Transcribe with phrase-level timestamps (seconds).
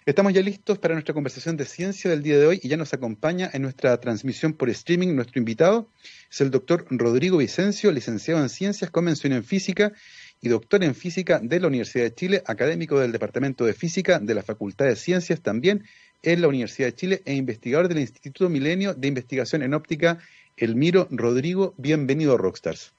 [0.04, 2.92] Estamos ya listos para nuestra conversación de ciencia del día de hoy y ya nos
[2.92, 5.88] acompaña en nuestra transmisión por streaming nuestro invitado.
[6.32, 9.94] Es el doctor Rodrigo Vicencio, licenciado en Ciencias, Convención en Física
[10.42, 14.34] y doctor en Física de la Universidad de Chile, académico del Departamento de Física de
[14.34, 15.84] la Facultad de Ciencias también
[16.24, 20.20] en la Universidad de Chile e investigador del Instituto Milenio de Investigación en Óptica,
[20.58, 21.74] Elmiro Rodrigo.
[21.78, 22.94] Bienvenido a Rockstars.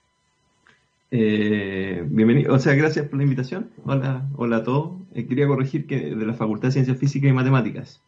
[1.11, 3.71] Eh, bienvenido, o sea, gracias por la invitación.
[3.85, 4.93] Hola, hola a todos.
[5.15, 8.01] Eh, quería corregir que de la Facultad de Ciencias Físicas y Matemáticas.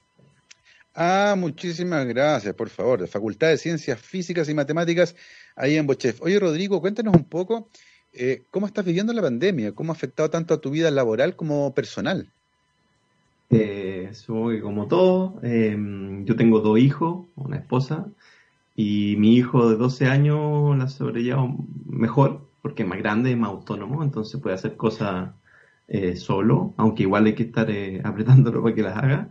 [0.94, 5.16] Ah, muchísimas gracias, por favor, de Facultad de Ciencias Físicas y Matemáticas,
[5.56, 6.22] ahí en Bochef.
[6.22, 7.68] Oye, Rodrigo, cuéntanos un poco
[8.12, 11.74] eh, cómo estás viviendo la pandemia, cómo ha afectado tanto a tu vida laboral como
[11.74, 12.30] personal.
[13.56, 15.38] Eh, soy como todo.
[15.42, 18.06] Em, yo tengo dos hijos, una esposa,
[18.76, 21.48] y mi hijo de 12 años la sobrelleva
[21.86, 25.34] mejor, porque es más grande, es más autónomo, entonces puede hacer cosas
[25.88, 29.30] eh, solo, aunque igual hay que estar eh, apretándolo para que las haga.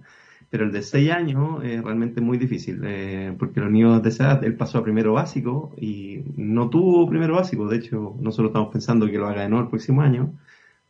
[0.49, 4.25] Pero el de 6 años es realmente muy difícil, eh, porque los niños de esa
[4.25, 7.67] edad, él pasó a primero básico y no tuvo primero básico.
[7.67, 10.33] De hecho, nosotros estamos pensando que lo haga de nuevo el próximo año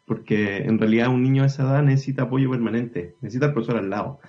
[0.06, 3.90] porque en realidad un niño de esa edad necesita apoyo permanente, necesita al profesor al
[3.90, 4.20] lado.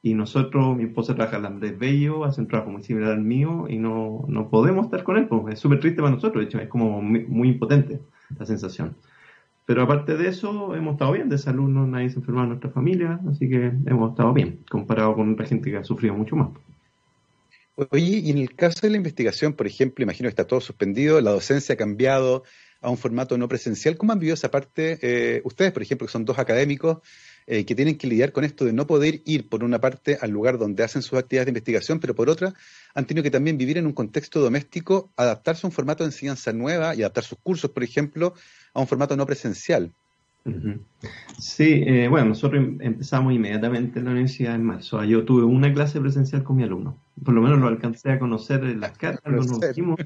[0.00, 3.66] Y nosotros, mi esposa trabaja en Andrés Bello, hace un trabajo muy similar al mío
[3.68, 6.60] y no, no podemos estar con él, pues es súper triste para nosotros, de hecho,
[6.60, 8.00] es como muy, impotente
[8.38, 8.96] la sensación.
[9.66, 12.70] Pero aparte de eso, hemos estado bien, de salud no nadie se enferma en nuestra
[12.70, 16.50] familia, así que hemos estado bien, comparado con otra gente que ha sufrido mucho más.
[17.90, 21.20] Oye, y en el caso de la investigación, por ejemplo, imagino que está todo suspendido,
[21.20, 22.44] la docencia ha cambiado,
[22.80, 23.96] a un formato no presencial.
[23.96, 26.98] ¿Cómo han vivido esa parte eh, ustedes, por ejemplo, que son dos académicos
[27.46, 30.30] eh, que tienen que lidiar con esto de no poder ir, por una parte, al
[30.30, 32.52] lugar donde hacen sus actividades de investigación, pero por otra,
[32.94, 36.52] han tenido que también vivir en un contexto doméstico, adaptarse a un formato de enseñanza
[36.52, 38.34] nueva y adaptar sus cursos, por ejemplo,
[38.74, 39.92] a un formato no presencial?
[41.38, 45.02] Sí, eh, bueno, nosotros em, empezamos inmediatamente en la universidad en marzo.
[45.04, 46.98] Yo tuve una clase presencial con mi alumno.
[47.22, 49.98] Por lo menos lo alcancé a conocer en las caras, lo conocimos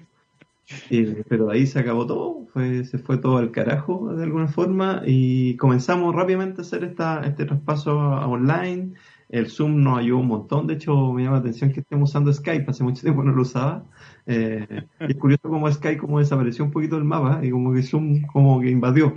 [1.28, 5.56] pero ahí se acabó todo, fue, se fue todo al carajo de alguna forma y
[5.56, 8.94] comenzamos rápidamente a hacer esta, este traspaso online.
[9.28, 12.30] El Zoom nos ayudó un montón, de hecho me llama la atención que estemos usando
[12.32, 13.84] Skype, hace mucho tiempo no lo usaba.
[14.26, 18.26] Eh, es curioso cómo Skype como desapareció un poquito del mapa y como que Zoom
[18.26, 19.14] como que invadió.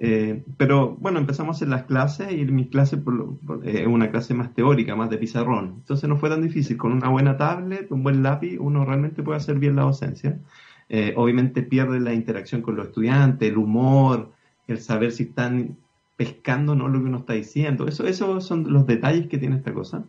[0.00, 3.00] Eh, pero bueno, empezamos a hacer las clases y mis clases
[3.64, 5.74] es una clase más teórica, más de pizarrón.
[5.78, 6.76] Entonces no fue tan difícil.
[6.76, 10.40] Con una buena tablet, un buen lápiz, uno realmente puede hacer bien la docencia.
[10.88, 14.32] Eh, obviamente pierde la interacción con los estudiantes, el humor,
[14.66, 15.76] el saber si están
[16.16, 17.86] pescando no lo que uno está diciendo.
[17.86, 20.04] Eso, esos son los detalles que tiene esta cosa.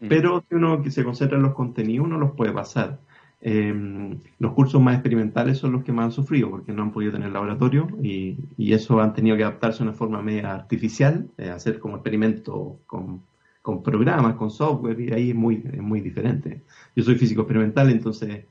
[0.00, 0.08] Mm.
[0.08, 2.98] Pero si uno se concentra en los contenidos, uno los puede pasar.
[3.40, 7.12] Em, los cursos más experimentales son los que más han sufrido porque no han podido
[7.12, 11.78] tener laboratorio y, eso han tenido que adaptarse de una forma media artificial, eh, hacer
[11.78, 13.22] como experimento con,
[13.62, 16.62] con, programas, con software y ahí es muy, es muy diferente.
[16.96, 18.44] Yo soy físico experimental, entonces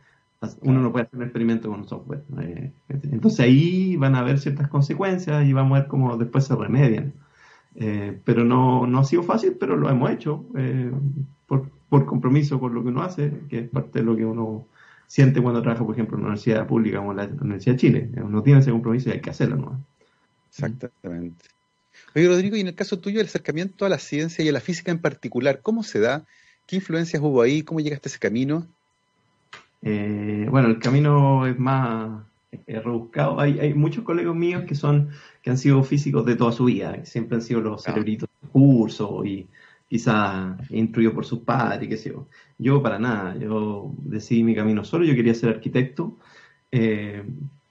[0.62, 2.24] uno no puede hacer un experimento con un software.
[2.42, 6.56] Eh, entonces ahí van a haber ciertas consecuencias y vamos a ver cómo después se
[6.56, 7.14] remedian.
[7.76, 10.92] Eh, pero no, no ha sido fácil, pero lo hemos hecho eh,
[11.46, 14.68] por, por, compromiso con lo que uno hace, que es parte de lo que uno
[15.08, 18.12] siente cuando trabaja, por ejemplo, en una universidad pública como la Universidad de Chile.
[18.24, 19.58] Uno tiene ese compromiso y hay que hacerlo.
[19.58, 19.86] ¿no?
[20.50, 21.46] Exactamente.
[22.16, 24.60] Oye, Rodrigo, y en el caso tuyo, el acercamiento a la ciencia y a la
[24.60, 26.26] física en particular, ¿cómo se da?
[26.66, 27.64] ¿Qué influencias hubo ahí?
[27.64, 28.68] ¿Cómo llegaste a ese camino?
[29.82, 32.24] Eh, bueno, el camino es más
[32.68, 33.40] rebuscado.
[33.40, 35.10] Hay, hay, muchos colegas míos que son
[35.42, 38.50] que han sido físicos de toda su vida, que siempre han sido los cerebritos de
[38.50, 39.48] curso y
[39.90, 42.28] quizás instruidos por sus padres, qué sé yo.
[42.58, 46.18] Yo para nada, yo decidí mi camino solo, yo quería ser arquitecto,
[46.72, 47.24] eh,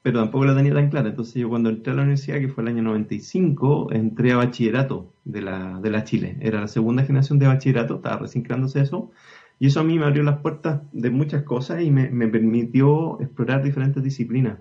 [0.03, 1.09] pero tampoco la tenía tan clara.
[1.09, 5.13] Entonces yo cuando entré a la universidad, que fue el año 95, entré a bachillerato
[5.25, 6.37] de la, de la Chile.
[6.41, 9.11] Era la segunda generación de bachillerato, estaba recién creándose eso.
[9.59, 13.21] Y eso a mí me abrió las puertas de muchas cosas y me, me permitió
[13.21, 14.59] explorar diferentes disciplinas.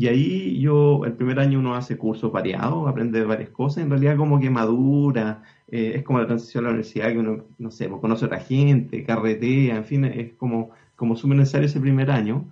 [0.00, 4.16] Y ahí yo, el primer año uno hace cursos variados, aprende varias cosas, en realidad
[4.16, 7.86] como que madura, eh, es como la transición a la universidad, que uno, no sé,
[7.88, 12.10] pues conoce a otra gente, carretea, en fin, es como, como súper necesario ese primer
[12.10, 12.48] año.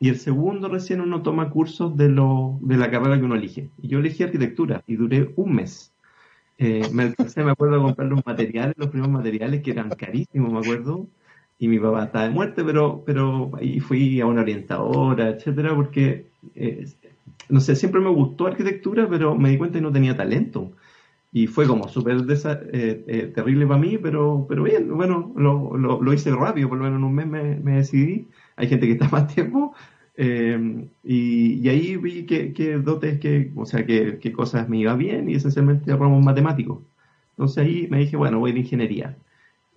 [0.00, 3.70] Y el segundo recién uno toma cursos de, lo, de la carrera que uno elige.
[3.78, 5.92] Yo elegí arquitectura y duré un mes.
[6.58, 7.14] Eh, me,
[7.44, 11.06] me acuerdo de comprar los materiales, los primeros materiales que eran carísimos, me acuerdo.
[11.58, 16.26] Y mi papá estaba de muerte, pero, pero ahí fui a una orientadora, etcétera, porque,
[16.54, 16.86] eh,
[17.48, 20.70] no sé, siempre me gustó arquitectura, pero me di cuenta que no tenía talento.
[21.32, 26.00] Y fue como súper eh, eh, terrible para mí, pero, pero bien, bueno, lo, lo,
[26.00, 28.26] lo, hice rápido, por lo menos en un mes me, me decidí
[28.58, 29.74] hay gente que está más tiempo.
[30.16, 35.34] Eh, y, ahí vi que, dotes, que, o sea, que, cosas me iba bien y
[35.36, 36.80] esencialmente ramos matemáticos.
[37.30, 39.16] Entonces ahí me dije, bueno, voy de ingeniería.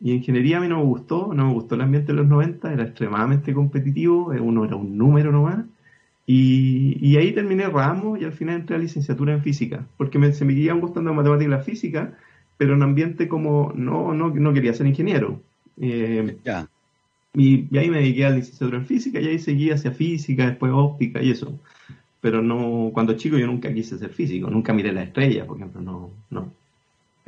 [0.02, 2.74] Y ingeniería a mí no me gustó, no me gustó el ambiente de los 90,
[2.74, 5.66] era extremadamente competitivo, eh, uno era un número nomás.
[6.26, 10.32] Y, y ahí terminé ramos y al final entré a licenciatura en física, porque me,
[10.34, 12.18] se me iban gustando matemáticas y la física,
[12.58, 15.42] pero en ambiente como no, no, no quería ser ingeniero.
[15.80, 16.68] Eh, ya.
[17.34, 21.22] Y, ahí me dediqué a licenciatura en física y ahí seguí hacia física, después óptica
[21.22, 21.60] y eso.
[22.20, 25.82] Pero no, cuando chico yo nunca quise ser físico, nunca miré la estrella, por ejemplo,
[25.82, 26.54] no, no.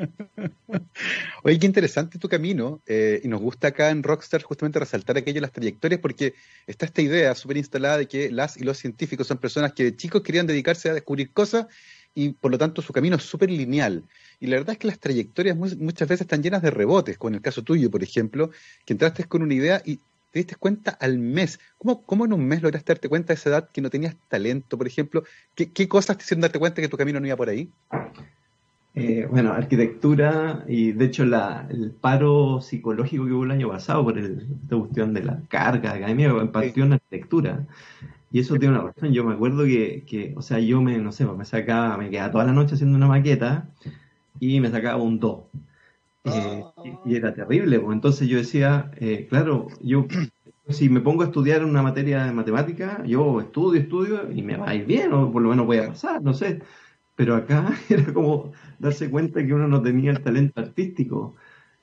[1.44, 5.42] Oye, qué interesante tu camino, eh, y nos gusta acá en Rockstar justamente resaltar aquello
[5.42, 6.34] las trayectorias, porque
[6.68, 9.96] está esta idea súper instalada de que las y los científicos son personas que de
[9.96, 11.68] chicos querían dedicarse a descubrir cosas
[12.16, 14.04] y por lo tanto su camino es súper lineal.
[14.40, 17.36] Y la verdad es que las trayectorias muchas veces están llenas de rebotes, como en
[17.36, 18.52] el caso tuyo, por ejemplo,
[18.86, 19.98] que entraste con una idea y
[20.32, 21.60] te diste cuenta al mes.
[21.78, 24.78] ¿Cómo, cómo en un mes lograste darte cuenta a esa edad que no tenías talento,
[24.78, 25.24] por ejemplo?
[25.56, 27.70] ¿Qué, qué cosas te hicieron darte cuenta que tu camino no iba por ahí?
[28.96, 34.04] Eh, bueno, arquitectura y de hecho la, el paro psicológico que hubo el año pasado
[34.04, 37.66] por el, esta cuestión de la carga académica partió en arquitectura.
[38.32, 39.14] Y eso tiene una razón.
[39.14, 42.32] Yo me acuerdo que, que, o sea, yo me, no sé, me sacaba, me quedaba
[42.32, 43.70] toda la noche haciendo una maqueta
[44.40, 45.40] y me sacaba un 2.
[46.26, 46.64] Eh,
[47.06, 50.08] y, era terrible, pues entonces yo decía, eh, claro, yo
[50.70, 54.70] si me pongo a estudiar una materia de matemática, yo estudio, estudio y me va
[54.70, 56.62] a ir bien, o por lo menos voy a pasar, no sé.
[57.16, 58.52] Pero acá era como
[58.84, 61.36] darse cuenta que uno no tenía el talento artístico.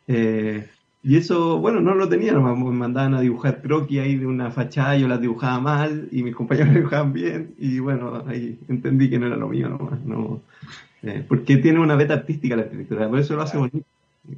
[0.06, 0.69] Eh,
[1.02, 4.99] y eso, bueno, no lo tenía, me mandaban a dibujar croquis ahí de una fachada,
[4.99, 9.26] yo las dibujaba mal y mis compañeros dibujaban bien y bueno, ahí entendí que no
[9.26, 10.43] era lo mío nomás, no,
[11.02, 13.87] eh, porque tiene una beta artística la arquitectura, por eso lo hace bonito.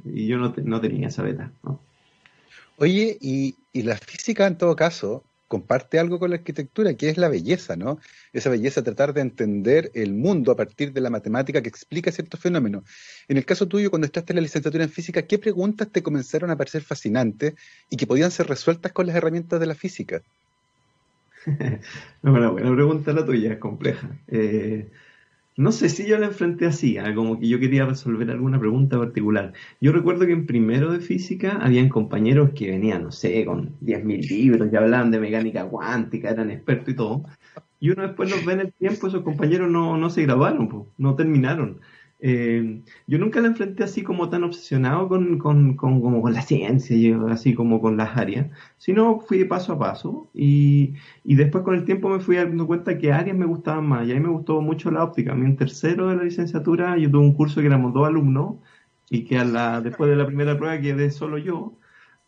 [0.05, 1.51] Y yo no, no tenía esa beta.
[2.77, 7.17] Oye, y, y, la física en todo caso comparte algo con la arquitectura, que es
[7.17, 7.99] la belleza, ¿no?
[8.31, 12.39] Esa belleza, tratar de entender el mundo a partir de la matemática que explica ciertos
[12.39, 12.83] fenómenos.
[13.27, 16.49] En el caso tuyo, cuando estás en la licenciatura en física, ¿qué preguntas te comenzaron
[16.49, 17.53] a parecer fascinantes
[17.89, 20.21] y que podían ser resueltas con las herramientas de la física?
[22.21, 24.09] bueno, buena pregunta la tuya, es compleja.
[24.27, 24.89] Eh,
[25.55, 27.13] no sé si yo la enfrenté así, ¿ah?
[27.13, 29.53] como que yo quería resolver alguna pregunta particular.
[29.81, 34.29] Yo recuerdo que en primero de física habían compañeros que venían, no sé, con 10.000
[34.29, 37.25] libros y hablaban de mecánica cuántica, eran expertos y todo.
[37.79, 41.15] Y uno después los ve en el tiempo, esos compañeros no, no se grabaron, no
[41.15, 41.81] terminaron.
[42.25, 46.41] Eh, yo nunca la enfrenté así como tan obsesionado con, con, con, como con la
[46.41, 50.93] ciencia, y así como con las áreas, sino fui paso a paso y,
[51.25, 54.11] y, después con el tiempo me fui dando cuenta que áreas me gustaban más y
[54.11, 55.33] a mí me gustó mucho la óptica.
[55.33, 58.55] A mí en tercero de la licenciatura yo tuve un curso que éramos dos alumnos
[59.09, 61.77] y que a la, después de la primera prueba quedé solo yo,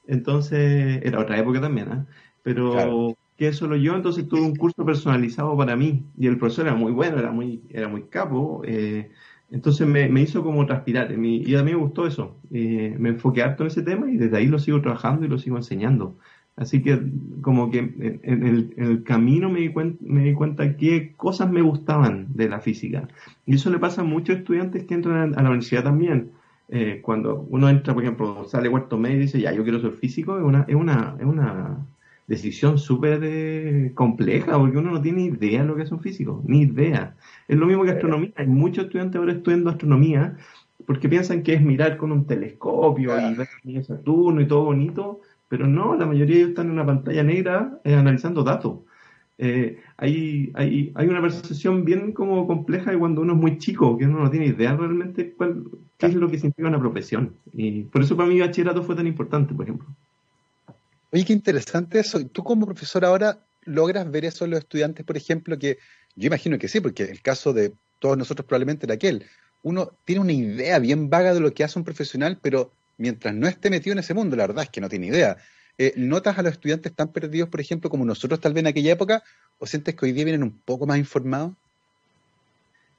[0.07, 2.05] entonces era otra época también, ¿eh?
[2.43, 6.75] pero quedé solo yo, entonces tuve un curso personalizado para mí y el profesor era
[6.75, 8.61] muy bueno, era muy, era muy capo.
[8.65, 9.09] Eh,
[9.55, 12.35] entonces me, me, hizo como transpirar y a mí me gustó eso.
[12.51, 15.37] Eh, me enfoqué harto en ese tema y desde ahí lo sigo trabajando y lo
[15.37, 16.17] sigo enseñando.
[16.57, 17.01] Así que
[17.41, 21.61] como que en, el, el, camino me di, cuenta, me di cuenta qué cosas me
[21.61, 23.07] gustaban de la física.
[23.45, 26.31] Y eso le pasa a muchos estudiantes que entran a la universidad también.
[26.67, 29.93] Eh, cuando uno entra, por ejemplo, sale cuarto medio y dice, ya, yo quiero ser
[29.93, 31.77] físico, es una, es una, es una,
[32.27, 36.41] decisión súper eh, compleja, porque uno no tiene idea de lo que es un físico,
[36.45, 37.15] ni idea.
[37.47, 38.31] Es lo mismo que astronomía.
[38.35, 40.37] Hay muchos estudiantes ahora estudiando astronomía
[40.85, 45.67] porque piensan que es mirar con un telescopio y ver Saturno y todo bonito, pero
[45.67, 48.79] no, la mayoría de ellos están en una pantalla negra eh, analizando datos.
[49.37, 53.97] Eh, hay, hay, hay, una percepción bien como compleja de cuando uno es muy chico,
[53.97, 55.65] que uno no tiene idea realmente cuál,
[55.97, 57.35] qué es lo que significa una profesión.
[57.53, 59.87] Y por eso para mí bachillerato fue tan importante, por ejemplo.
[61.15, 62.19] Oye, qué interesante eso.
[62.27, 65.77] ¿Tú como profesor ahora logras ver eso en los estudiantes, por ejemplo, que
[66.17, 69.25] yo imagino que sí, porque el caso de todos nosotros probablemente era aquel.
[69.63, 73.47] Uno tiene una idea bien vaga de lo que hace un profesional, pero mientras no
[73.47, 75.37] esté metido en ese mundo, la verdad es que no tiene idea.
[75.77, 78.91] Eh, ¿Notas a los estudiantes tan perdidos, por ejemplo, como nosotros tal vez en aquella
[78.91, 79.23] época?
[79.57, 81.53] ¿O sientes que hoy día vienen un poco más informados?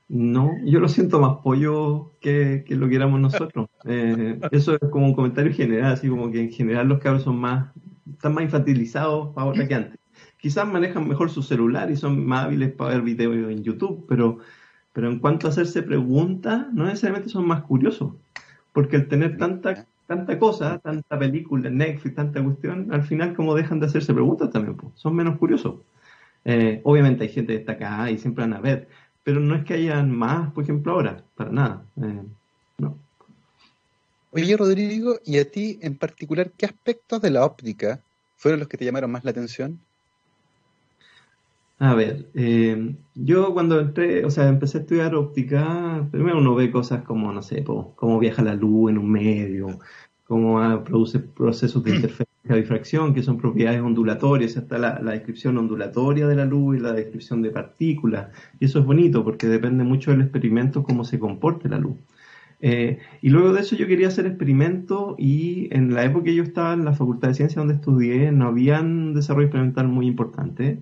[0.08, 3.68] No, yo lo siento más pollo que, lo que éramos nosotros.
[3.88, 7.36] Eh, eso es como un comentario general, así como que en general los cabros son
[7.36, 7.68] más,
[8.10, 10.00] están más infantilizados ahora que antes.
[10.38, 14.38] Quizás manejan mejor su celular y son más hábiles para ver videos en YouTube, pero,
[14.92, 18.14] pero en cuanto a hacerse preguntas, no necesariamente son más curiosos.
[18.72, 23.80] Porque el tener tanta tanta cosa, tanta película, Netflix, tanta cuestión, al final como dejan
[23.80, 25.80] de hacerse preguntas también, pues, son menos curiosos.
[26.44, 28.88] Eh, obviamente hay gente destacada y siempre van a ver,
[29.24, 31.86] pero no es que hayan más, por ejemplo, ahora, para nada.
[32.00, 32.22] Eh.
[34.36, 38.02] Oye, Rodrigo, ¿y a ti en particular qué aspectos de la óptica
[38.36, 39.80] fueron los que te llamaron más la atención?
[41.78, 46.70] A ver, eh, yo cuando entré, o sea, empecé a estudiar óptica, primero uno ve
[46.70, 49.78] cosas como, no sé, cómo viaja la luz en un medio,
[50.26, 56.26] cómo ah, produce procesos de interferencia difracción, que son propiedades ondulatorias, está la, descripción ondulatoria
[56.26, 58.28] de la luz y la descripción de partículas,
[58.60, 61.96] y eso es bonito porque depende mucho del experimento cómo se comporte la luz.
[62.60, 66.42] Eh, y luego de eso yo quería hacer experimentos y en la época que yo
[66.42, 70.78] estaba en la Facultad de Ciencias donde estudié no había un desarrollo experimental muy importante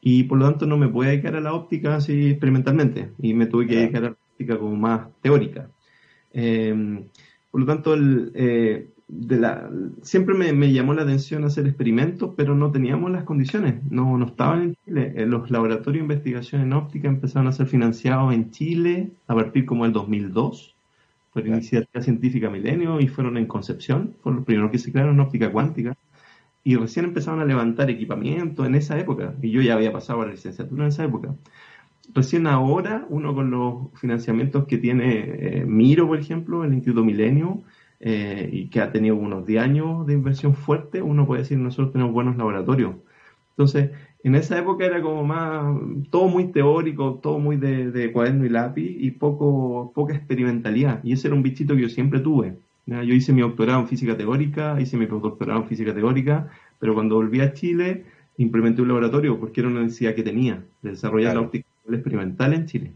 [0.00, 3.46] y por lo tanto no me pude dedicar a la óptica así experimentalmente y me
[3.46, 5.68] tuve que dedicar a la óptica como más teórica.
[6.32, 7.04] Eh,
[7.50, 7.94] por lo tanto,
[8.34, 9.70] eh, de la,
[10.02, 14.62] siempre me, llamó la atención hacer experimentos, pero no teníamos las condiciones, no, no estaban
[14.62, 15.12] en Chile.
[15.16, 19.64] Eh, los laboratorios de investigación en óptica empezaron a ser financiados en Chile a partir
[19.64, 20.74] como del 2002
[21.42, 25.20] por Iniciativa Científica Milenio y fueron en Concepción, fueron los primeros que se crearon en
[25.20, 25.96] óptica cuántica
[26.64, 30.26] y recién empezaron a levantar equipamiento en esa época, y yo ya había pasado a
[30.26, 31.34] la licenciatura en esa época.
[32.14, 37.62] Recién ahora, uno con los financiamientos que tiene eh, Miro, por ejemplo, el Instituto Milenio,
[38.00, 41.92] eh, y que ha tenido unos 10 años de inversión fuerte, uno puede decir, nosotros
[41.92, 42.96] tenemos buenos laboratorios.
[43.50, 43.90] Entonces,
[44.24, 45.76] en esa época era como más,
[46.10, 51.00] todo muy teórico, todo muy de, de cuaderno y lápiz, y poco, poca experimentalidad.
[51.04, 52.56] Y ese era un bichito que yo siempre tuve.
[52.86, 56.48] Yo hice mi doctorado en física teórica, hice mi postdoctorado en física teórica,
[56.78, 58.04] pero cuando volví a Chile
[58.38, 62.66] implementé un laboratorio porque era una necesidad que tenía de desarrollar la óptica experimental en
[62.66, 62.92] Chile.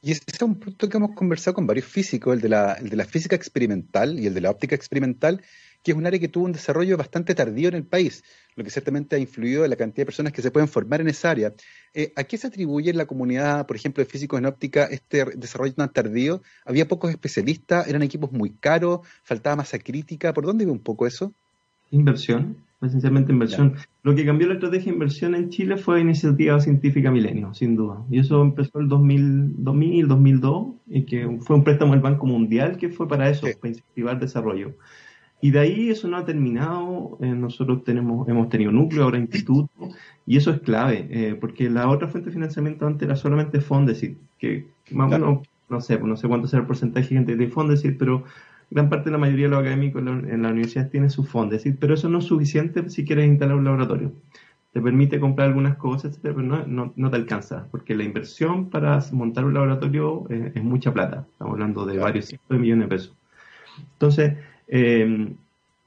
[0.00, 2.88] Y ese es un punto que hemos conversado con varios físicos, el de, la, el
[2.88, 5.42] de la física experimental y el de la óptica experimental,
[5.84, 8.70] que es un área que tuvo un desarrollo bastante tardío en el país, lo que
[8.70, 11.52] ciertamente ha influido en la cantidad de personas que se pueden formar en esa área.
[11.94, 15.24] Eh, ¿A qué se atribuye en la comunidad, por ejemplo, de físicos en óptica este
[15.36, 16.42] desarrollo tan tardío?
[16.64, 17.88] ¿Había pocos especialistas?
[17.88, 19.00] ¿Eran equipos muy caros?
[19.22, 20.32] ¿Faltaba masa crítica?
[20.32, 21.32] ¿Por dónde ve un poco eso?
[21.90, 23.74] Inversión, esencialmente inversión.
[24.02, 28.02] Lo que cambió la estrategia de inversión en Chile fue iniciativa científica Milenio, sin duda.
[28.10, 32.78] Y eso empezó el 2000, 2000 2002, y que fue un préstamo del Banco Mundial
[32.78, 34.74] que fue para eso, para incentivar desarrollo.
[35.42, 37.18] Y de ahí eso no ha terminado.
[37.20, 39.68] Eh, nosotros tenemos, hemos tenido núcleo, ahora instituto,
[40.24, 44.16] y eso es clave, eh, porque la otra fuente de financiamiento antes era solamente Fondesit,
[44.38, 47.48] que más o menos, no sé, no sé cuánto será el porcentaje de gente de
[47.48, 48.22] Fondesit, pero
[48.70, 51.94] gran parte de la mayoría de los académicos en la, universidad tiene su Fondesit, pero
[51.94, 54.12] eso no es suficiente si quieres instalar un laboratorio.
[54.72, 59.44] Te permite comprar algunas cosas, pero no, no, te alcanza, porque la inversión para montar
[59.44, 61.26] un laboratorio eh, es mucha plata.
[61.32, 63.16] Estamos hablando de varios cientos de millones de pesos.
[63.94, 64.34] Entonces,
[64.74, 65.34] eh,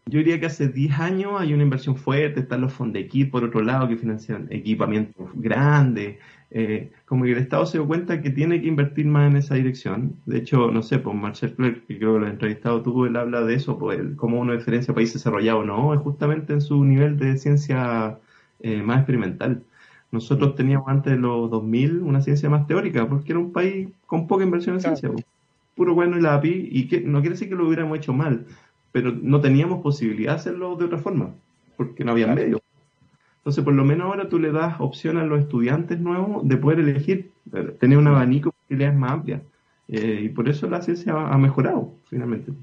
[0.08, 3.62] yo diría que hace 10 años hay una inversión fuerte, están los Fondequip por otro
[3.62, 6.18] lado que financian equipamientos grandes.
[6.52, 9.56] Eh, como que el Estado se dio cuenta que tiene que invertir más en esa
[9.56, 10.16] dirección.
[10.28, 13.16] De hecho, no sé, pues Marcel Clerc, que creo que lo ha entrevistado tuvo, él
[13.16, 16.86] habla de eso, pues como uno diferencia país desarrollado o no, es justamente en su
[16.86, 18.20] nivel de ciencia
[18.60, 19.64] eh, más experimental.
[20.12, 24.28] Nosotros teníamos antes de los 2000 una ciencia más teórica, porque era un país con
[24.28, 25.26] poca inversión en ciencia, pues.
[25.76, 28.46] puro bueno y lápiz, y que no quiere decir que lo hubiéramos hecho mal,
[28.96, 31.36] pero no teníamos posibilidad de hacerlo de otra forma,
[31.76, 32.62] porque no había medios.
[33.40, 36.80] Entonces, por lo menos ahora tú le das opción a los estudiantes nuevos de poder
[36.80, 37.30] elegir,
[37.82, 39.42] tener un abanico de posibilidades más amplia.
[39.90, 42.54] Eh, y por eso la ciencia ha mejorado, finalmente.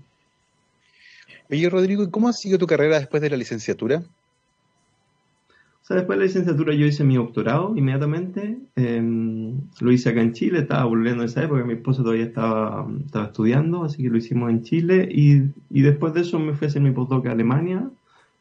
[1.51, 4.03] Oye, Rodrigo, ¿y cómo ha sido tu carrera después de la licenciatura?
[5.83, 8.57] O sea, después de la licenciatura yo hice mi doctorado inmediatamente.
[8.77, 12.89] Em, lo hice acá en Chile, estaba volviendo en esa época, mi esposo todavía estaba,
[13.05, 15.09] estaba estudiando, así que lo hicimos en Chile.
[15.11, 17.91] Y, y después de eso me fui a hacer mi postdoc a Alemania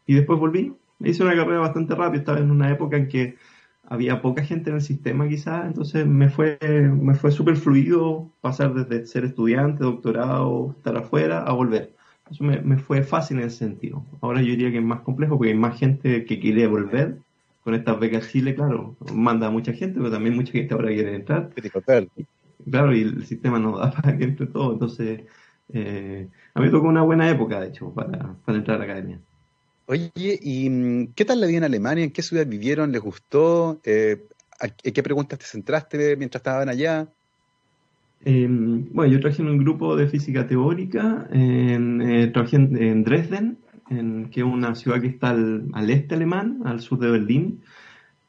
[0.05, 0.74] y después volví.
[1.00, 3.38] Hice una carrera bastante rápida, estaba en una época en que
[3.86, 8.74] había poca gente en el sistema quizás, entonces me fue, me fue súper fluido pasar
[8.75, 11.95] desde ser estudiante, doctorado, estar afuera, a volver.
[12.29, 14.05] Eso me, me, fue fácil en ese sentido.
[14.21, 17.17] Ahora yo diría que es más complejo porque hay más gente que quiere volver
[17.63, 21.15] con estas becas Chile, claro, manda a mucha gente, pero también mucha gente ahora quiere
[21.15, 21.49] entrar.
[22.69, 24.73] Claro, y el sistema no da para que entre todo.
[24.73, 25.21] Entonces,
[25.73, 28.85] eh, a mí me tocó una buena época, de hecho, para, para entrar a la
[28.85, 29.19] academia.
[29.85, 32.03] Oye, ¿y mm, qué tal la vida en Alemania?
[32.03, 32.91] ¿En qué ciudad vivieron?
[32.91, 33.79] ¿Les gustó?
[33.83, 34.25] Eh,
[34.83, 37.07] ¿En qué preguntas te centraste mientras estaban allá?
[38.23, 43.57] Em, bueno, yo trabajé en un grupo de física teórica, en, eh, trabajé en Dresden,
[44.31, 47.62] que es una ciudad que está al, este alemán, al sur de Berlín,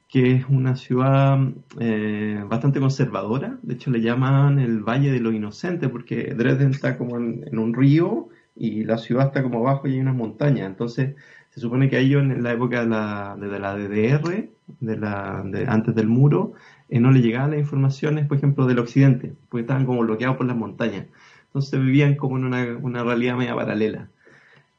[0.09, 1.39] que es una ciudad
[1.81, 3.59] eh, bastante conservadora.
[3.63, 7.75] De hecho, le llaman el Valle de los Inocentes, porque Dresden está como en, un
[7.75, 10.67] río y la ciudad está como abajo y hay unas montañas.
[10.67, 11.15] Entonces,
[11.51, 14.49] se supone que ellos en la época de la, de la DDR,
[14.81, 15.39] de la,
[15.69, 16.55] antes del muro,
[16.89, 20.47] eh, no le llegaban las informaciones, por ejemplo, del occidente, porque estaban como bloqueados por
[20.47, 21.07] las montañas.
[21.47, 24.09] Entonces vivían como en una, una realidad media paralela.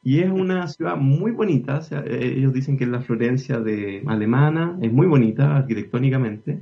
[0.04, 4.78] Y es una ciudad muy bonita, eh, ellos dicen que es la Florencia de alemana,
[4.82, 6.60] es muy bonita arquitectónicamente,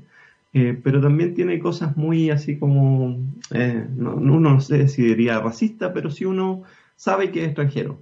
[0.53, 3.19] eh, pero también tiene cosas muy así como,
[3.51, 6.63] eh, no, uno no sé si diría racista, pero sí uno
[6.95, 8.01] sabe que es extranjero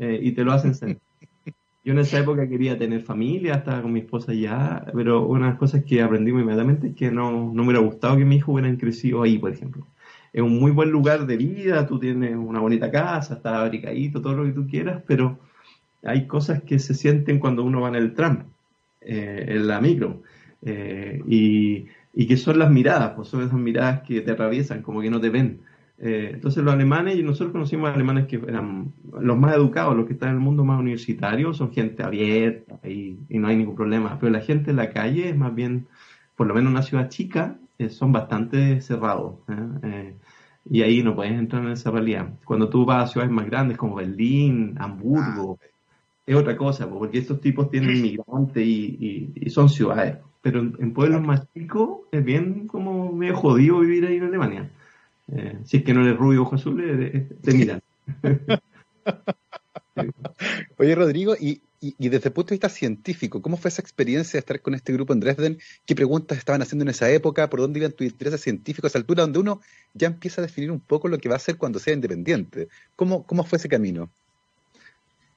[0.00, 1.02] y te lo hacen sentir.
[1.84, 5.50] Yo en esa época quería tener familia, estaba con mi esposa ya, pero una de
[5.50, 8.52] las cosas que aprendí inmediatamente es que no, no me hubiera gustado que mi hijo
[8.52, 9.84] hubieran crecido ahí, por ejemplo
[10.32, 14.34] es un muy buen lugar de vida, tú tienes una bonita casa, estás abrigadito, todo
[14.34, 15.38] lo que tú quieras, pero
[16.02, 18.44] hay cosas que se sienten cuando uno va en el tram,
[19.00, 20.22] eh, en la micro,
[20.62, 21.86] eh, y,
[22.26, 25.30] que son las miradas, pues son esas miradas que te atraviesan, como que no te
[25.30, 25.60] ven.
[26.00, 30.12] Eh, entonces los alemanes, y nosotros conocimos alemanes que eran los más educados, los que
[30.12, 34.18] están en el mundo más universitario, son gente abierta y, y no hay ningún problema,
[34.20, 35.86] pero la gente en la calle es más bien,
[36.36, 37.56] por lo menos una ciudad chica,
[37.88, 39.36] son bastante cerrados.
[39.48, 39.68] ¿eh?
[39.84, 40.16] Eh,
[40.70, 42.30] y ahí no puedes entrar en esa realidad.
[42.44, 45.66] Cuando tú vas a ciudades más grandes como Berlín, Hamburgo, ah,
[46.26, 50.18] es otra cosa, porque estos tipos tienen migrantes y, son ciudades.
[50.42, 54.70] Pero en, pueblos más chicos es bien como medio jodido vivir ahí en Alemania.
[55.32, 56.82] Eh, si es que no eres rubio ojo azul,
[57.42, 57.80] te miran.
[60.78, 64.40] Oye, Rodrigo, y y, desde el punto de vista científico, ¿cómo fue esa experiencia de
[64.40, 65.58] estar con este grupo en Dresden?
[65.86, 67.48] ¿Qué preguntas estaban haciendo en esa época?
[67.48, 69.60] ¿Por dónde iban tus intereses científicos a esa altura donde uno
[69.94, 72.68] ya empieza a definir un poco lo que va a hacer cuando sea independiente?
[72.96, 74.10] ¿Cómo, cómo fue ese camino?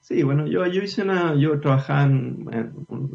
[0.00, 2.48] Sí, bueno, yo, yo hice una, yo trabajaba en,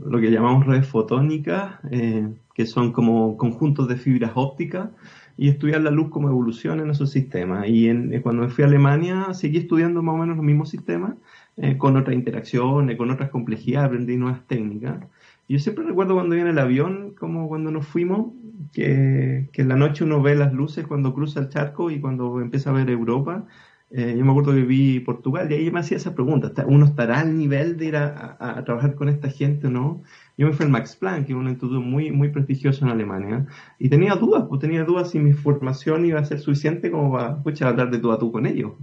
[0.05, 4.89] lo que llamamos redes fotónicas, eh, que son como conjuntos de fibras ópticas,
[5.37, 7.67] y estudiar la luz como evolución en esos sistemas.
[7.67, 11.13] Y en, cuando me fui a Alemania seguí estudiando más o menos los mismos sistemas,
[11.57, 15.03] eh, con otras interacciones, con otras complejidades, aprendí nuevas técnicas.
[15.49, 18.33] Yo siempre recuerdo cuando iba en el avión, como cuando nos fuimos,
[18.73, 22.41] que, que en la noche uno ve las luces cuando cruza el charco y cuando
[22.41, 23.45] empieza a ver Europa.
[23.89, 27.21] Eh, yo me acuerdo que vi Portugal y ahí me hacía esa pregunta, ¿uno estará
[27.21, 30.03] al nivel de ir a, a, trabajar con esta gente o no?
[30.37, 33.47] Yo me fui al Max Planck, que es un instituto muy, muy prestigioso en Alemania,
[33.79, 37.37] y tenía dudas, pues tenía dudas si mi formación iba a ser suficiente como para
[37.37, 38.73] escuchar hablar de tú a tú con ellos.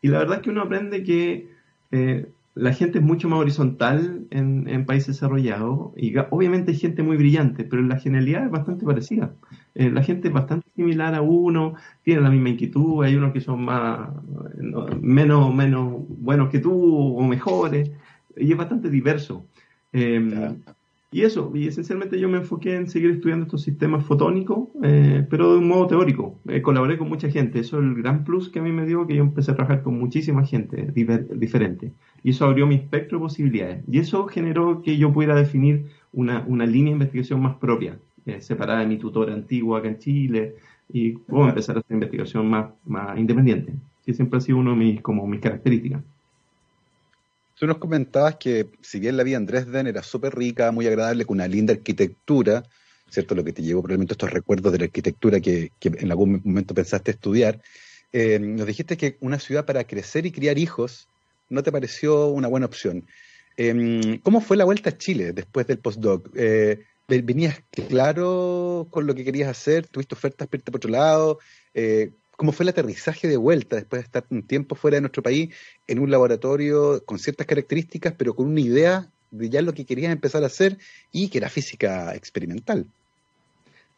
[0.00, 1.48] Y la verdad es que uno aprende que
[1.90, 7.16] eh, la gente es mucho más horizontal en, países desarrollados y obviamente hay gente muy
[7.16, 9.32] brillante, pero la genialidad es bastante parecida.
[9.74, 13.40] Eh, la gente es bastante similar a uno, tiene la misma inquietud, hay unos que
[13.40, 14.10] son más
[15.00, 17.90] menos, menos buenos que tú o mejores,
[18.36, 19.46] y es bastante diverso.
[19.92, 20.56] Eh,
[21.12, 25.52] y eso, y esencialmente yo me enfoqué en seguir estudiando estos sistemas fotónicos, eh, pero
[25.52, 26.38] de un modo teórico.
[26.46, 29.08] Eh, colaboré con mucha gente, eso es el gran plus que a mí me dio,
[29.08, 31.92] que yo empecé a trabajar con muchísima gente diferente.
[32.22, 33.84] Y eso abrió mi espectro de posibilidades.
[33.88, 38.40] Y eso generó que yo pudiera definir una, una línea de investigación más propia, eh,
[38.40, 40.54] separada de mi tutor antiguo acá en Chile,
[40.92, 44.76] y puedo empezar a hacer investigación más, más independiente, que siempre ha sido uno de
[44.76, 46.04] mis, como mis características.
[47.60, 51.26] Tú nos comentabas que si bien la vida en Dresden era súper rica, muy agradable,
[51.26, 52.62] con una linda arquitectura,
[53.10, 53.34] ¿cierto?
[53.34, 57.10] Lo que te llevó probablemente estos recuerdos de la arquitectura que, en algún momento pensaste
[57.10, 57.60] estudiar.
[58.14, 61.06] Eh, nos dijiste que una ciudad para crecer y criar hijos
[61.50, 63.06] no te pareció una buena opción.
[63.58, 66.30] Em, ¿Cómo fue la vuelta a Chile después del postdoc?
[66.34, 69.86] Eh, ¿Venías claro con lo que querías hacer?
[69.86, 71.40] ¿Tuviste ofertas por otro lado?
[71.74, 75.22] Eh, cómo fue el aterrizaje de vuelta después de estar un tiempo fuera de nuestro
[75.22, 75.54] país
[75.86, 80.10] en un laboratorio con ciertas características, pero con una idea de ya lo que querías
[80.10, 80.78] empezar a hacer
[81.12, 82.86] y que era física experimental.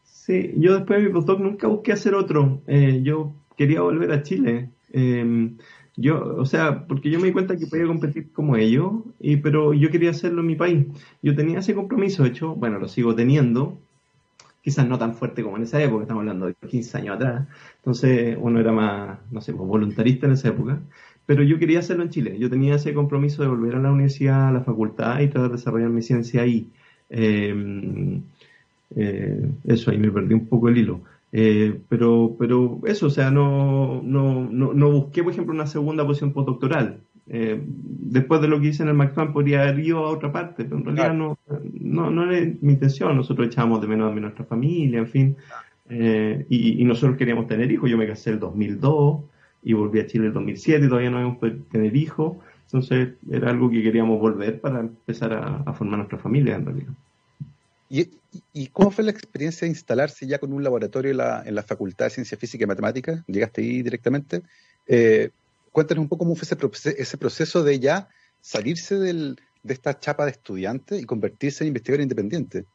[0.03, 2.61] Sí, yo después de mi postdoc nunca busqué hacer otro.
[2.67, 4.67] Eh, yo quería volver a Chile.
[4.91, 5.55] Em,
[5.95, 9.73] yo, o sea, porque yo me di cuenta que podía competir como ellos, y, pero
[9.73, 10.85] yo quería hacerlo en mi país.
[11.21, 13.79] Yo tenía ese compromiso, hecho, bueno, lo sigo teniendo,
[14.63, 17.47] quizás no tan fuerte como en esa época, estamos hablando de 15 años atrás.
[17.77, 20.81] Entonces uno era más, no sé, pues, voluntarista en esa época.
[21.25, 22.37] Pero yo quería hacerlo en Chile.
[22.39, 25.57] Yo tenía ese compromiso de volver a la universidad, a la facultad y tratar de
[25.57, 26.69] desarrollar mi ciencia ahí.
[27.09, 28.21] Eh,
[28.95, 31.01] eh, eso, ahí me perdí un poco el hilo.
[31.31, 36.31] Eh, pero, pero eso, o sea, no, no, no, busqué, por ejemplo, una segunda posición
[36.31, 37.01] postdoctoral.
[37.27, 40.65] Eh, después de lo que hice en el McFan podría haber ido a otra parte,
[40.65, 41.37] pero en realidad no,
[41.79, 43.15] no, no era mi intención.
[43.15, 45.37] Nosotros echábamos de menos a nuestra familia, en fin.
[45.89, 47.89] Eh, y, nosotros queríamos tener hijos.
[47.89, 49.21] Yo me casé el 2002
[49.63, 52.37] y volví a Chile el 2007 y todavía no habíamos podido tener hijos.
[52.65, 56.93] Entonces era algo que queríamos volver para empezar a, a formar nuestra familia en realidad.
[58.51, 61.17] ¿Y, cómo fue la experiencia de instalarse ya con un laboratorio en
[61.55, 63.23] la, Facultad de Ciencia Física y Matemáticas?
[63.27, 64.41] ¿Llegaste ahí directamente?
[64.87, 65.29] Eh,
[65.73, 66.47] cuéntanos un poco cómo fue
[66.97, 68.07] ese, proceso de ya
[68.39, 69.35] salirse de
[69.67, 72.65] esta chapa de estudiante y convertirse en investigador independiente.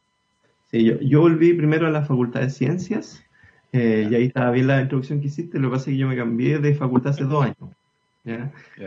[0.69, 3.23] Sí, yo, volví primero a la Facultad de Ciencias
[3.71, 5.57] eh, y ahí estaba bien la introducción que hiciste.
[5.57, 7.57] Lo que pasa es que yo me cambié de facultad hace dos años.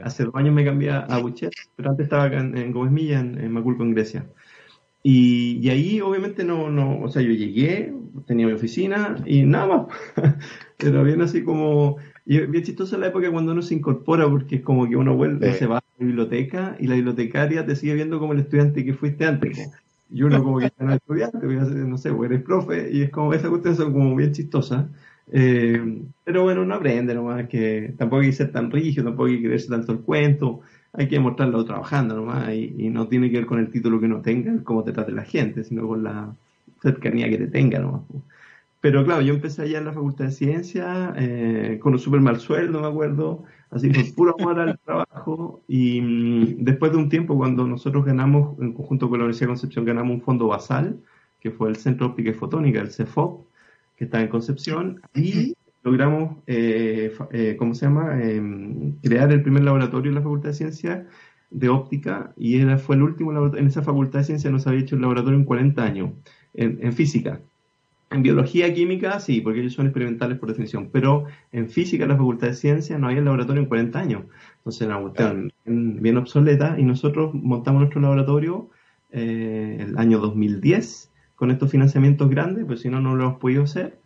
[0.05, 3.39] Hace dos años me cambié a Buchet, pero antes estaba acá en, Gómez Milla, en,
[3.41, 4.25] en Maculco, en Grecia.
[5.03, 7.93] Y, ahí obviamente no, no, o sea, yo llegué,
[8.27, 9.87] tenía mi oficina y nada más.
[10.79, 14.63] Pero bien así como, y bien chistoso la época cuando uno se incorpora porque es
[14.63, 18.21] como que uno vuelve, se va a la biblioteca y la bibliotecaria te sigue viendo
[18.21, 19.71] como el estudiante que fuiste antes.
[20.11, 23.11] Y uno como que ya no es estudiante, no sé, pues eres profe y es
[23.11, 24.87] como, esa cuestión son como bien chistosas.
[25.33, 29.37] Eh, pero bueno, uno aprende nomás que tampoco hay que ser tan rígido, tampoco hay
[29.37, 30.61] que creerse tanto el cuento
[30.93, 34.21] hay que mostrarlo trabajando nomás y, no tiene que ver con el título que uno
[34.21, 36.35] tenga, cómo te trate la gente, sino con la
[36.83, 38.03] cercanía que te tenga nomás.
[38.81, 42.41] Pero claro, yo empecé allá en la Facultad de Ciencia eh, con un súper mal
[42.41, 45.63] sueldo, me acuerdo, así por puro amor al trabajo.
[45.69, 49.53] Y mm, después de un tiempo, cuando nosotros ganamos, en conjunto con la Universidad de
[49.53, 50.99] Concepción, ganamos un fondo basal,
[51.41, 53.47] que fue el Centro Óptica y Fotónica, el CEFOP,
[53.97, 59.65] que está en Concepción, y logramos, eh, eh, ¿cómo se llama?, em, crear el primer
[59.65, 61.07] laboratorio en la Facultad de Ciencias
[61.51, 64.69] de óptica y era, fue el último laboratorio, en esa Facultad de Ciencias no se
[64.69, 66.11] había hecho el laboratorio en 40 años,
[66.55, 67.41] en, física.
[68.11, 72.17] En biología, química, sí, porque ellos son experimentales por definición, pero en física, en la
[72.17, 74.23] Facultad de Ciencias, no había el laboratorio en 40 años.
[74.59, 78.69] Entonces era una bien, obsoleta y nosotros montamos nuestro laboratorio
[79.11, 83.65] eh, el año 2010 con estos financiamientos grandes, pues si no, no lo hemos podido
[83.65, 84.02] hacer.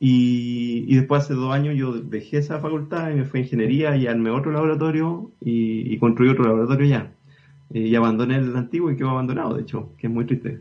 [0.00, 4.06] Y, después hace dos años yo dejé esa facultad y me fui a ingeniería y
[4.06, 7.12] armé otro laboratorio y, construí otro laboratorio ya.
[7.70, 10.60] Y abandoné el antiguo y quedó abandonado, de hecho, que es muy triste.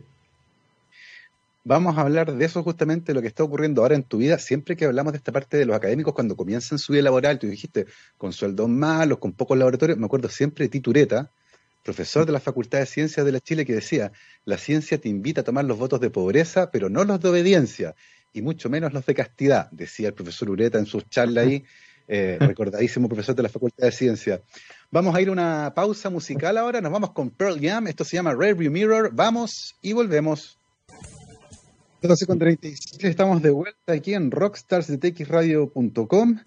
[1.65, 4.37] Vamos a hablar de eso justamente, lo que está ocurriendo ahora en tu vida.
[4.37, 7.47] Siempre que hablamos de esta parte de los académicos, cuando comienzan su vida laboral, tú
[7.47, 7.85] dijiste,
[8.17, 11.31] con sueldos malos, con pocos laboratorios, me acuerdo siempre de Titureta,
[11.83, 14.11] profesor de la Facultad de Ciencias de la Chile, que decía,
[14.43, 17.95] la ciencia te invita a tomar los votos de pobreza, pero no los de obediencia
[18.33, 21.63] y mucho menos los de castidad, decía el profesor Ureta en sus charlas ahí,
[22.07, 24.41] eh, recordadísimo profesor de la Facultad de Ciencia.
[24.91, 28.17] Vamos a ir a una pausa musical ahora, nos vamos con Pearl Jam, esto se
[28.17, 30.57] llama Rearview Mirror, vamos y volvemos.
[32.01, 36.39] 12 con 36, estamos de vuelta aquí en rockstarsdetxradio.com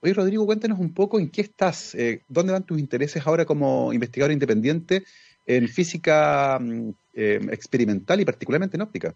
[0.00, 3.92] Oye, Rodrigo, cuéntanos un poco en qué estás, eh, dónde van tus intereses ahora como
[3.92, 5.04] investigador independiente
[5.46, 9.14] en física mm, eh, experimental y particularmente en óptica.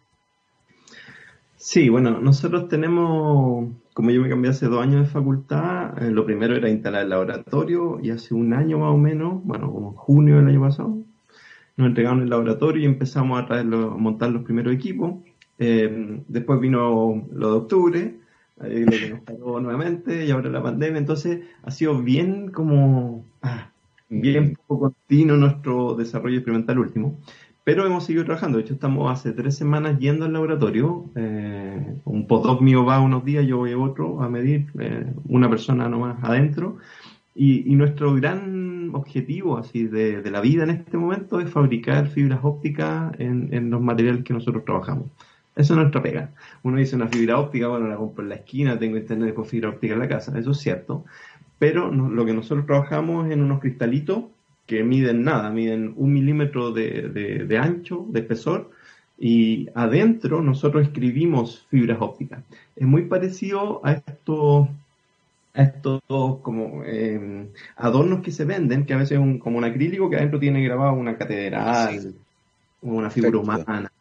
[1.67, 6.27] Sí, bueno, nosotros tenemos, como yo me cambié hace dos años de facultad, eh, lo
[6.27, 10.37] primero era instalar el laboratorio y hace un año más o menos, bueno, como junio
[10.37, 10.99] del año pasado,
[11.79, 15.15] nos entregaron el laboratorio y empezamos a, traerlo, a montar los primeros equipos.
[15.59, 18.15] Eh, después vino lo de octubre,
[18.61, 23.25] ahí lo que nos paró nuevamente y ahora la pandemia, entonces ha sido bien como...
[23.41, 23.71] Ah,
[24.11, 27.19] bien poco continuo nuestro desarrollo experimental último.
[27.65, 28.59] Pero hemos seguido trabajando.
[28.59, 31.11] De hecho, estamos hace tres semanas yendo al laboratorio.
[31.17, 35.89] Eh, un postdoc mío va unos días, yo voy otro a medir, eh, una persona
[35.89, 36.77] nomás adentro.
[37.35, 43.13] Y, nuestro gran objetivo así de, la vida en este momento es fabricar fibras ópticas
[43.19, 45.07] en, los materiales que nosotros trabajamos.
[45.57, 46.31] Eso es nuestra pega.
[46.63, 49.71] Uno dice una fibra óptica, bueno, la compro en la esquina, tengo internet con fibra
[49.71, 50.39] óptica en la casa.
[50.39, 51.05] Eso es cierto.
[51.59, 54.25] Pero lo que nosotros trabajamos es en unos cristalitos
[54.67, 58.71] que miden nada, miden un milímetro de, ancho, de espesor,
[59.19, 62.43] y adentro nosotros escribimos fibras ópticas.
[62.75, 64.69] Es muy parecido a estos,
[65.55, 67.47] a estos como eh,
[67.77, 70.95] adornos que se venden, que a veces es como un acrílico que adentro tiene grabado
[70.95, 72.15] una catedral,
[72.83, 73.93] una figura humana.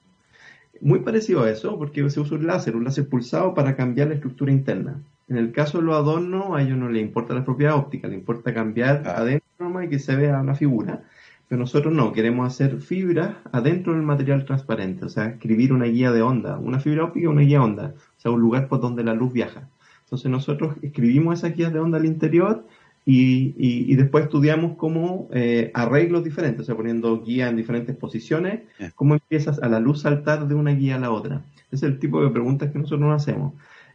[0.81, 4.15] Muy parecido a eso, porque se usa un láser, un láser pulsado para cambiar la
[4.15, 5.01] estructura interna.
[5.29, 8.17] En el caso de los adornos, a ellos no les importa la propiedad óptica, les
[8.17, 9.19] importa cambiar ah.
[9.19, 9.42] adentro
[9.83, 11.03] y que se vea una figura.
[11.47, 16.11] Pero nosotros no, queremos hacer fibras adentro del material transparente, o sea, escribir una guía
[16.11, 19.03] de onda, una fibra óptica, una guía de onda, o sea, un lugar por donde
[19.03, 19.67] la luz viaja.
[20.05, 22.65] Entonces nosotros escribimos esas guías de onda al interior
[23.05, 28.61] y, después estudiamos cómo eh, arreglos diferentes, o sea, poniendo guía en diferentes posiciones,
[28.95, 31.41] cómo empiezas a la luz saltar de una guía a la otra.
[31.71, 33.53] Es el tipo de preguntas que nosotros nos hacemos.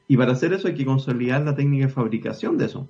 [0.08, 2.88] Y para hacer eso hay que consolidar la técnica de fabricación de eso.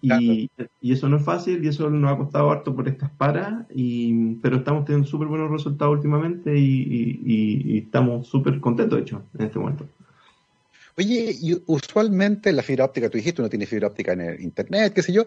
[0.00, 0.50] Y,
[0.82, 4.58] eso no es fácil y eso nos ha costado harto por estas paras, y, pero
[4.58, 9.88] estamos teniendo súper buenos resultados últimamente y, estamos súper contentos, de hecho, en este momento.
[10.96, 14.92] Oye, y usualmente la fibra óptica, tú dijiste, uno tiene fibra óptica en el internet,
[14.92, 15.26] qué sé yo,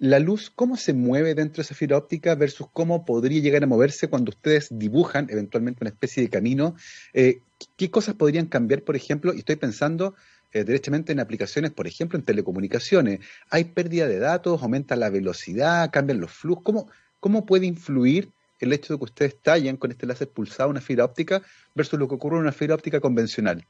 [0.00, 3.66] la luz, ¿cómo se mueve dentro de esa fibra óptica versus cómo podría llegar a
[3.66, 6.74] moverse cuando ustedes dibujan eventualmente una especie de camino?
[7.12, 7.42] Eh,
[7.76, 9.34] ¿Qué cosas podrían cambiar, por ejemplo?
[9.34, 10.14] Y estoy pensando
[10.52, 13.20] eh, derechamente en aplicaciones, por ejemplo, en telecomunicaciones.
[13.50, 16.64] Hay pérdida de datos, aumenta la velocidad, cambian los flujos.
[16.64, 20.80] ¿Cómo, cómo puede influir el hecho de que ustedes tallen con este láser pulsado una
[20.80, 21.42] fibra óptica
[21.74, 23.64] versus lo que ocurre en una fibra óptica convencional?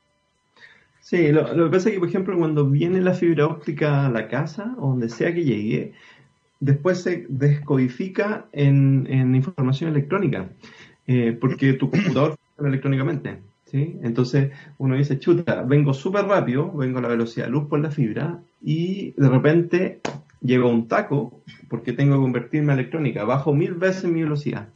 [1.01, 4.29] Sí, lo, que pasa es que, por ejemplo, cuando viene la fibra óptica a la
[4.29, 5.93] casa, o donde sea que llegue,
[6.61, 10.51] después se descodifica en, información electrónica,
[11.07, 13.50] eh, porque tu computador funciona electrónicamente.
[13.73, 17.91] Entonces uno dice, chuta, vengo súper rápido, vengo a la velocidad de luz por la
[17.91, 20.01] fibra y de repente
[20.41, 24.69] llego un taco porque tengo que convertirme a electrónica, bajo mil veces mi velocidad.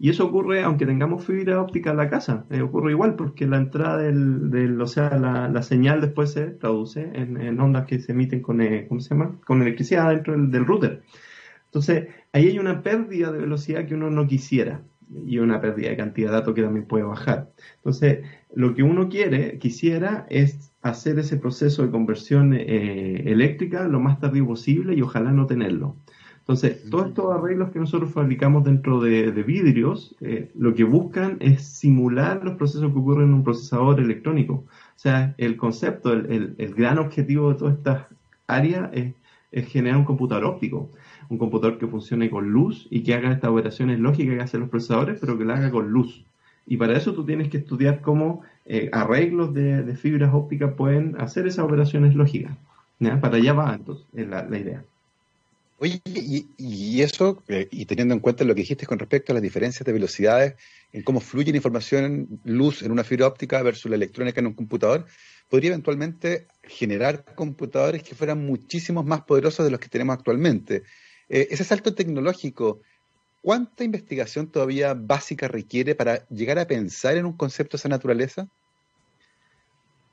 [0.00, 3.56] Y eso ocurre aunque tengamos fibra óptica en la casa, eh, ocurre igual porque la
[3.56, 8.60] entrada del, o sea, la, señal después se traduce en, ondas que se emiten con,
[8.60, 9.40] eh, ¿cómo se llama?
[9.44, 11.02] Con electricidad dentro del, del router.
[11.64, 14.82] Entonces, ahí hay una pérdida de velocidad que uno no quisiera
[15.26, 17.50] y una pérdida de cantidad de datos que también puede bajar.
[17.76, 24.00] Entonces, lo que uno quiere, quisiera, es hacer ese proceso de conversión eh, eléctrica lo
[24.00, 25.96] más tardío posible y ojalá no tenerlo.
[26.38, 31.62] Entonces, todos estos arreglos que nosotros fabricamos dentro de, vidrios, eh, lo que buscan es
[31.62, 34.54] simular los procesos que ocurren en un procesador electrónico.
[34.54, 38.06] O sea, el concepto, el, gran objetivo de todas estas
[38.46, 39.14] áreas es,
[39.52, 40.90] es generar un computador óptico
[41.28, 44.70] un computador que funcione con luz y que haga estas operaciones lógicas que hacen los
[44.70, 46.24] procesadores, pero que la haga con luz.
[46.66, 51.46] Y para eso tú tienes que estudiar cómo eh, arreglos de, fibras ópticas pueden hacer
[51.46, 52.56] esas operaciones lógicas.
[53.20, 54.84] Para allá va entonces la, la idea.
[55.80, 59.42] Oye, y, eso, eh, y teniendo en cuenta lo que dijiste con respecto a las
[59.42, 60.54] diferencias de velocidades,
[60.92, 64.54] en cómo fluye la información, luz en una fibra óptica versus la electrónica en un
[64.54, 65.06] computador,
[65.48, 70.82] podría eventualmente generar computadores que fueran muchísimos más poderosos de los que tenemos actualmente.
[71.28, 72.80] Eh, ese salto tecnológico,
[73.42, 78.48] ¿cuánta investigación todavía básica requiere para llegar a pensar en un concepto de esa naturaleza?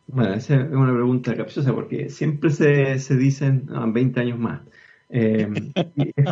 [0.08, 4.62] Bueno, esa es una pregunta capciosa porque siempre se, se dicen 20 ah, años más.
[5.10, 5.48] Eh,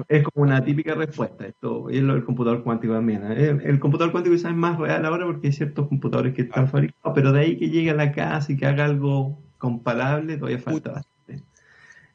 [0.08, 1.48] es, como una típica respuesta.
[1.48, 3.24] Esto es lo del computador cuántico también.
[3.32, 3.60] ¿eh?
[3.64, 7.14] El, computador cuántico quizás es más real ahora porque hay ciertos computadores que están fabricados,
[7.16, 11.04] pero de ahí que llegue a la casa y que haga algo comparable todavía falta.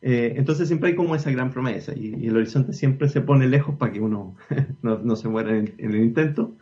[0.00, 3.74] Eh, entonces siempre hay como esa gran promesa y, el horizonte siempre se pone lejos
[3.76, 4.36] para que uno
[4.82, 6.56] no, se muera en, el intento.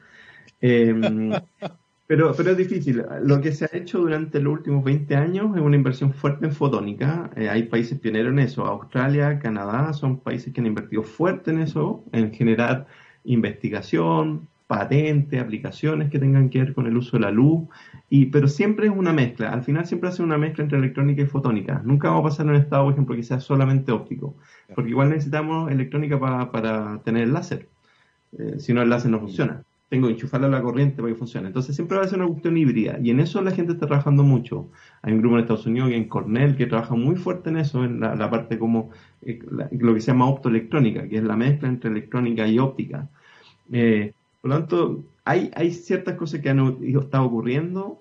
[0.60, 1.30] Em,
[2.06, 3.04] pero, pero es difícil.
[3.22, 6.52] Lo que se ha hecho durante los últimos 20 años es una inversión fuerte en
[6.52, 7.30] fotónica.
[7.36, 8.64] Eh, hay países pioneros en eso.
[8.66, 12.86] Australia, Canadá son países que han invertido fuerte en eso, en generar
[13.24, 17.68] investigación, patentes, aplicaciones que tengan que ver con el uso de la luz,
[18.10, 21.26] y, pero siempre es una mezcla, al final siempre hace una mezcla entre electrónica y
[21.26, 21.82] fotónica.
[21.84, 24.36] Nunca vamos a pasar en un estado, por ejemplo, que sea solamente óptico,
[24.74, 27.68] porque igual necesitamos electrónica para, para tener el láser,
[28.38, 29.62] eh, si no el láser no funciona.
[29.88, 31.46] tengo que enchufarla a la corriente para que funcione.
[31.46, 34.24] Entonces siempre va a ser una cuestión híbrida y en eso la gente está trabajando
[34.24, 34.68] mucho.
[35.02, 38.00] Hay un grupo en Estados Unidos, en Cornell, que trabaja muy fuerte en eso, en
[38.00, 38.90] la, parte como
[39.22, 39.38] eh,
[39.70, 43.08] lo que se llama optoelectrónica, que es la mezcla entre electrónica y óptica.
[43.72, 44.12] Eh,
[44.46, 48.00] por lo tanto, hay, hay ciertas cosas que han estado ocurriendo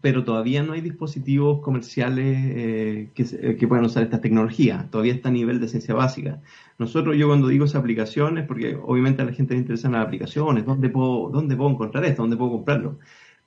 [0.00, 4.86] pero todavía no hay dispositivos comerciales eh, que, que, puedan usar esta tecnología.
[4.92, 6.40] Todavía está a nivel de ciencia básica.
[6.78, 10.64] Nosotros, yo cuando digo esas aplicaciones, porque obviamente a la gente le interesan las aplicaciones,
[10.64, 12.22] ¿dónde puedo, dónde puedo encontrar esto?
[12.22, 12.98] ¿Dónde puedo comprarlo?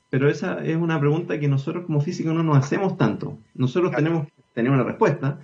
[0.09, 3.37] Pero esa es una pregunta que nosotros como físicos no nos hacemos tanto.
[3.53, 5.39] Nosotros tenemos, tenemos una respuesta,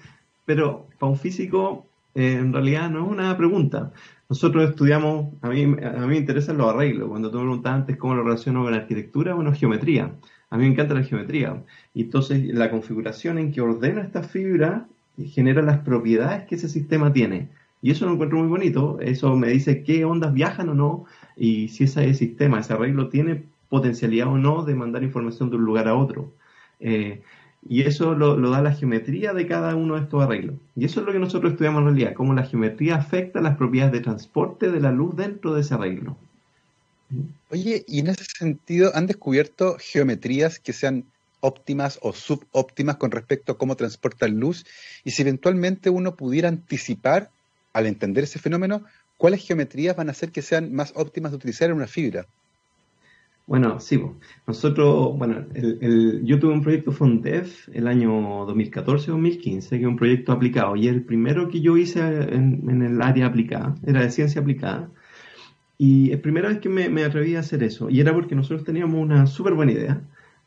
[0.45, 3.93] pero para un físico eh, en realidad no es una pregunta.
[4.31, 7.09] Nosotros estudiamos, a mí, a mí me interesan los arreglos.
[7.09, 10.15] Cuando tú me preguntabas antes cómo lo relaciono con arquitectura, bueno, geometría.
[10.49, 11.61] A mí me encanta la geometría.
[11.93, 17.11] Y entonces la configuración en que ordena esta fibra genera las propiedades que ese sistema
[17.11, 17.49] tiene.
[17.81, 18.99] Y eso lo encuentro muy bonito.
[19.01, 21.03] Eso me dice qué ondas viajan o no
[21.35, 25.65] y si ese sistema, ese arreglo tiene potencialidad o no de mandar información de un
[25.65, 26.31] lugar a otro.
[26.79, 27.21] Eh,
[27.67, 30.55] y eso lo, da la geometría de cada uno de estos arreglos.
[30.75, 33.93] Y eso es lo que nosotros estudiamos en realidad, cómo la geometría afecta las propiedades
[33.93, 36.17] de transporte de la luz dentro de ese arreglo.
[37.49, 41.05] Oye, y en ese sentido, ¿han descubierto geometrías que sean
[41.41, 44.65] óptimas o subóptimas con respecto a cómo transportan luz?
[45.03, 47.29] Y si eventualmente uno pudiera anticipar,
[47.73, 48.83] al entender ese fenómeno,
[49.17, 52.25] cuáles geometrías van a hacer que sean más óptimas de utilizar en una fibra.
[53.51, 54.01] Bueno, sí,
[54.47, 60.31] nosotros, bueno, el, yo tuve un proyecto Fondev el año 2014-2015, que es un proyecto
[60.31, 64.89] aplicado, y el primero que yo hice en, el área aplicada, era de ciencia aplicada,
[65.77, 67.89] y es primera vez que me, atreví a hacer eso.
[67.89, 70.01] Y era porque nosotros teníamos una súper buena idea,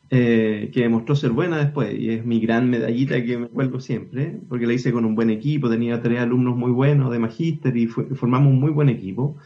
[0.09, 1.93] eh, que demostró ser buena después.
[1.93, 5.29] Y es mi gran medallita que me cuelgo siempre, porque la hice con un buen
[5.29, 9.37] equipo, tenía tres alumnos muy buenos de magíster y formamos un muy buen equipo.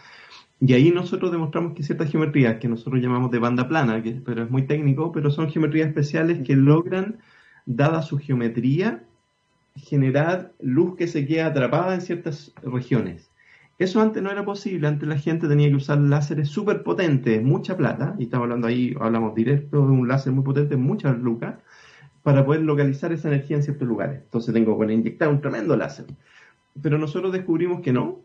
[0.61, 4.43] Y ahí nosotros demostramos que ciertas geometrías que nosotros llamamos de banda plana, que pero
[4.43, 7.19] es muy técnico, pero son geometrías especiales que logran,
[7.65, 9.03] dada su geometría,
[9.75, 13.31] generar luz que se queda atrapada en ciertas regiones.
[13.77, 17.77] Eso antes no era posible, antes la gente tenía que usar láseres súper potentes, mucha
[17.77, 21.55] plata, y estamos hablando ahí, hablamos directo de un láser muy potente, muchas lucas,
[22.21, 24.21] para poder localizar esa energía en ciertos lugares.
[24.23, 26.07] Entonces tengo que inyectar un tremendo láser.
[26.81, 28.19] Pero nosotros descubrimos que no,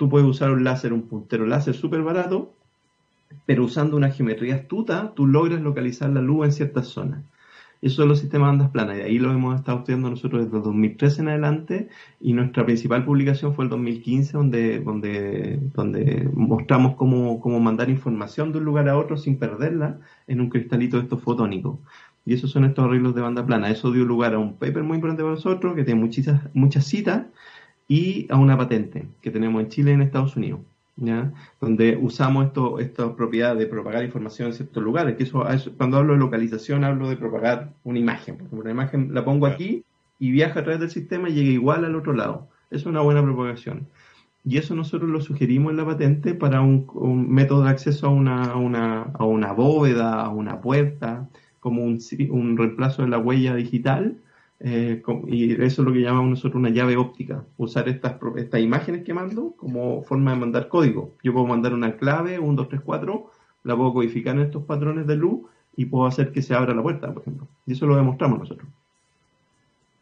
[0.00, 2.54] tú puedes usar un láser, un puntero láser súper barato,
[3.44, 7.22] pero usando una geometría astuta, tú logras localizar la luz en ciertas zonas.
[7.82, 10.56] Eso son los sistemas de ondas planas y ahí lo hemos estado estudiando nosotros desde
[10.56, 16.94] el 2013 en adelante y nuestra principal publicación fue el 2015 donde, donde, donde mostramos
[16.94, 21.02] cómo, cómo mandar información de un lugar a otro sin perderla en un cristalito de
[21.02, 21.78] estos fotónicos.
[22.24, 23.70] Y esos son estos arreglos de banda plana.
[23.70, 27.26] Eso dio lugar a un paper muy importante para nosotros que tiene muchas, muchas citas
[27.90, 30.60] y a una patente que tenemos en Chile y en Estados Unidos
[31.60, 35.16] donde usamos esto, esta propiedad de propagar información en ciertos lugares.
[35.16, 35.44] Que eso,
[35.76, 38.36] cuando hablo de localización, hablo de propagar una imagen.
[38.36, 39.84] Por ejemplo, una imagen la pongo aquí
[40.18, 42.48] y viaja a través del sistema y llega igual al otro lado.
[42.70, 43.86] Es una buena propagación.
[44.44, 46.86] Y eso nosotros lo sugerimos en la patente para un,
[47.28, 51.28] método de acceso a una, una, a una bóveda, a una puerta,
[51.60, 51.98] como un,
[52.30, 54.16] un reemplazo de la huella digital
[54.62, 59.04] eh, y eso es lo que llamamos nosotros una llave óptica, usar estas, estas imágenes
[59.04, 61.16] que mando como forma de mandar código.
[61.22, 63.30] Yo puedo mandar una clave, 1, 2, 3, 4,
[63.64, 65.40] la puedo codificar en estos patrones de luz
[65.76, 67.48] y puedo hacer que se abra la puerta, por ejemplo.
[67.66, 68.68] Y eso lo demostramos nosotros.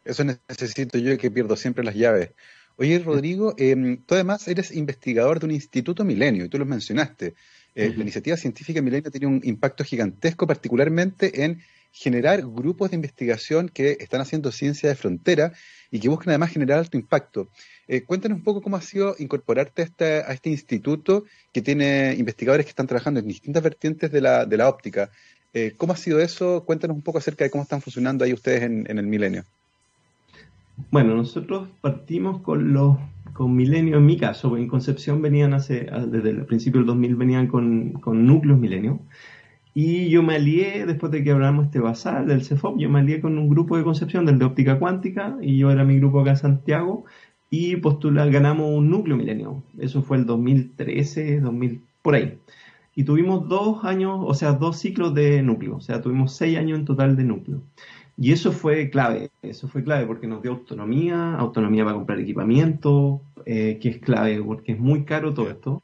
[0.03, 2.31] Eso necesito yo que pierdo siempre las llaves.
[2.75, 7.33] Oye, Rodrigo, eh, tú además eres investigador de un instituto milenio, y tú lo mencionaste.
[7.75, 13.69] Eh, la iniciativa científica milenio tiene un impacto gigantesco, particularmente en generar grupos de investigación
[13.69, 15.53] que están haciendo ciencia de frontera
[15.91, 17.49] y que buscan además generar alto impacto.
[17.87, 22.15] Eh, cuéntanos un poco cómo ha sido incorporarte a este, a este, instituto que tiene
[22.17, 25.09] investigadores que están trabajando en distintas vertientes de la, de la óptica.
[25.53, 26.63] Eh, ¿Cómo ha sido eso?
[26.65, 29.43] Cuéntanos un poco acerca de cómo están funcionando ahí ustedes en, el milenio.
[30.91, 32.97] Bueno, nosotros partimos con los
[33.33, 37.47] con Milenio, en mi caso, en Concepción venían hace, desde el principio del 2000 venían
[37.47, 38.99] con, con núcleos Milenio,
[39.81, 43.21] y yo me alié, después de que hablamos este basal del CEFOP, yo me alié
[43.21, 46.31] con un grupo de Concepción, del de óptica cuántica, y yo era mi grupo acá
[46.31, 47.05] en Santiago,
[47.49, 49.63] y postular, ganamos un núcleo milenio.
[49.77, 52.37] Eso fue el 2013, 2000, por ahí.
[52.93, 56.77] Y tuvimos dos años, o sea, dos ciclos de núcleo, o sea, tuvimos seis años
[56.77, 57.61] en total de núcleo.
[58.17, 63.21] Y eso fue clave, eso fue clave porque nos dio autonomía, autonomía para comprar equipamiento,
[63.45, 65.81] eh, que es clave porque es muy caro todo esto.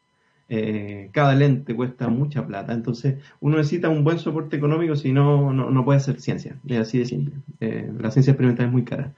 [0.48, 5.52] Eh, cada lente cuesta mucha plata, entonces uno necesita un buen soporte económico, si no,
[5.52, 7.36] no, puede hacer ciencia, es así de simple.
[7.62, 9.14] Eh, la ciencia experimental es muy cara.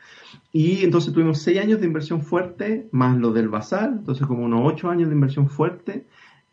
[0.54, 4.62] Y entonces tuvimos seis años de inversión fuerte, más lo del basal, entonces como unos
[4.64, 6.06] ocho años de inversión fuerte,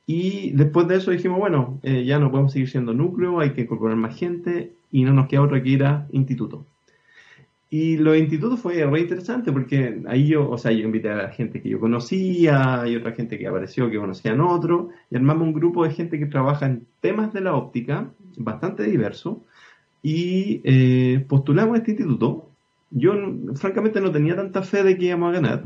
[0.07, 3.63] Y después de eso dijimos, bueno, eh, ya no podemos seguir siendo núcleo, hay que
[3.63, 6.67] incorporar más gente y no nos queda otra que ir a instituto.
[7.77, 11.31] Y los institutos fue re interesante porque ahí yo, o sea, yo invité a la
[11.31, 15.55] gente que yo conocía y otra gente que apareció que conocían otro, y armamos un
[15.55, 19.43] grupo de gente que trabaja en temas de la óptica, bastante diverso,
[20.05, 22.49] y eh, postulamos a este instituto.
[22.93, 23.13] Yo,
[23.57, 25.65] francamente, no tenía tanta fe de que íbamos a ganar,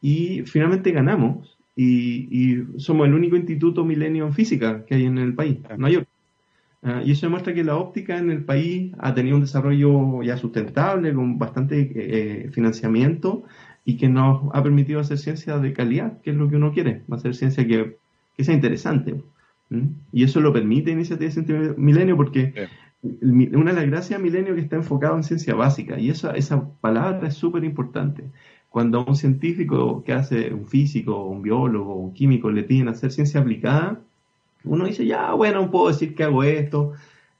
[0.00, 5.34] y finalmente ganamos, y, somos el único instituto milenio en física que hay en el
[5.34, 5.96] país, no hay
[6.84, 10.36] Ah, y eso demuestra que la óptica en el país ha tenido un desarrollo ya
[10.36, 13.44] sustentable, con bastante eh, financiamiento
[13.84, 17.02] y que nos ha permitido hacer ciencia de calidad, que es lo que uno quiere,
[17.10, 17.98] hacer ciencia que,
[18.38, 19.14] sea interesante.
[20.12, 22.68] Y eso lo permite Iniciativa de Ciencia Milenio porque
[23.02, 26.68] una de las gracias de Milenio que está enfocado en ciencia básica y esa, esa
[26.80, 28.24] palabra es súper importante.
[28.68, 33.40] Cuando un científico que hace, un físico, un biólogo, un químico le piden hacer ciencia
[33.40, 34.00] aplicada,
[34.64, 36.92] uno dice, ya, bueno, puedo decir que hago esto.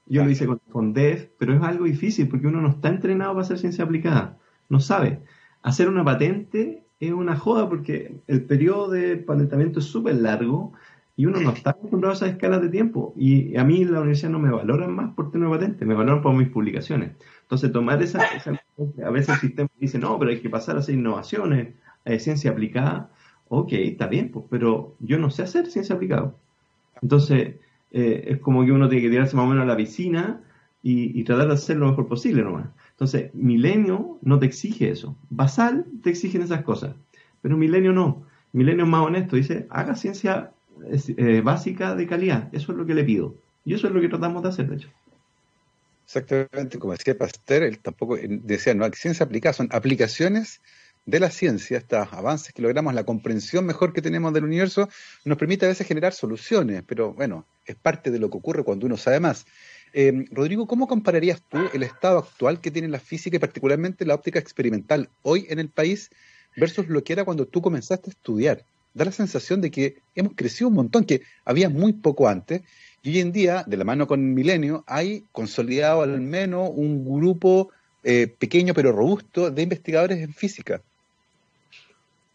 [0.05, 3.33] Yo lo hice con, con DEF, pero es algo difícil porque uno no está entrenado
[3.33, 4.37] para hacer ciencia aplicada.
[4.69, 5.23] No sabe.
[5.61, 10.73] Hacer una patente es una joda porque el periodo de patentamiento es súper largo
[11.15, 13.13] y uno no está acostumbrado a esas escalas de tiempo.
[13.15, 16.21] Y a mí la universidad no me valoran más por tener una patente, me valoran
[16.21, 17.11] por mis publicaciones.
[17.43, 18.21] Entonces, tomar esa,
[19.05, 22.51] a veces el sistema dice, no, pero hay que pasar a hacer innovaciones, a ciencia
[22.51, 23.11] aplicada.
[23.47, 26.35] Ok, está bien, pues, pero yo no sé hacer ciencia aplicada.
[27.03, 27.55] Entonces,
[27.91, 30.41] eh, es como que uno tiene que tirarse más o menos a la piscina
[30.81, 32.67] y, tratar de hacer lo mejor posible nomás.
[32.91, 35.15] Entonces, Milenio no te exige eso.
[35.29, 36.95] Basal te exigen esas cosas,
[37.41, 38.25] pero Milenio no.
[38.51, 40.51] Milenio es más honesto, dice, haga ciencia
[41.17, 42.49] eh, básica de calidad.
[42.51, 43.35] Eso es lo que le pido.
[43.65, 44.89] Y eso es lo que tratamos de hacer, de hecho.
[46.05, 50.61] Exactamente, como decía Pasteur, él tampoco decía, no, ciencia aplicada, son aplicaciones
[51.05, 54.89] de la ciencia, estos avances que logramos, la comprensión mejor que tenemos del universo,
[55.25, 58.85] nos permite a veces generar soluciones, pero bueno, es parte de lo que ocurre cuando
[58.85, 59.45] uno sabe más.
[59.93, 64.15] Eh, Rodrigo, ¿cómo compararías tú el estado actual que tiene la física y particularmente la
[64.15, 66.09] óptica experimental hoy en el país
[66.55, 68.65] versus lo que era cuando tú comenzaste a estudiar?
[68.93, 72.61] Da la sensación de que hemos crecido un montón, que había muy poco antes,
[73.01, 77.69] y hoy en día, de la mano con Milenio, hay consolidado al menos un grupo
[78.03, 80.81] eh, pequeño pero robusto de investigadores en física.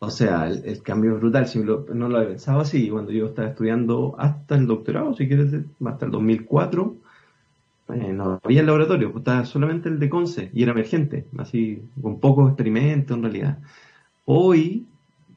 [0.00, 1.46] O sea, el, cambio es brutal.
[1.48, 5.52] Si no lo he pensado así, cuando yo estaba estudiando hasta el doctorado, si quieres,
[5.84, 6.96] hasta el 2004,
[7.94, 11.82] eh, no había el laboratorio, pues estaba solamente el de Conce y era emergente, así
[12.00, 13.58] con pocos experimentos en realidad.
[14.26, 14.86] Hoy,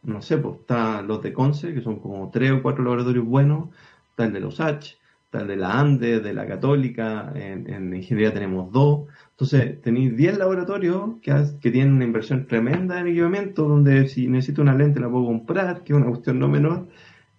[0.04, 3.70] no sé, pues están los de Conce, que son como tres o cuatro laboratorios buenos,
[4.10, 7.96] está el de los H, está el de la ANDE, de la Católica, en, en
[7.96, 9.08] ingeniería tenemos dos.
[9.42, 14.62] Entonces, tenéis 10 laboratorios que, que, tienen una inversión tremenda en equipamiento, donde si necesito
[14.62, 16.88] una lente la puedo comprar, que es una cuestión no menor.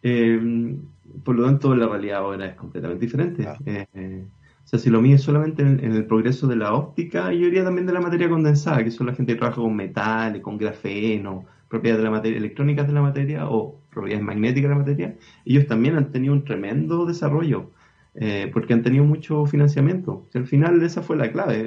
[0.03, 0.77] Eh,
[1.23, 3.47] por lo tanto, la realidad ahora es completamente diferente.
[3.47, 3.57] Ah.
[3.67, 4.27] Eh,
[4.65, 7.87] o sea, si lo mío solamente en, el progreso de la óptica, yo diría también
[7.87, 12.03] de la materia condensada, que son la gente que trabaja con metales, con grafeno, propiedades
[12.03, 15.95] de la materia, electrónicas de la materia o propiedades magnéticas de la materia, ellos también
[15.95, 17.71] han tenido un tremendo desarrollo.
[18.15, 20.27] Eh, porque han tenido mucho financiamiento.
[20.35, 21.67] al final esa fue la clave,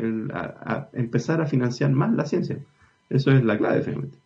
[0.93, 2.59] empezar a financiar más la ciencia.
[3.09, 4.17] Eso es la clave, finalmente.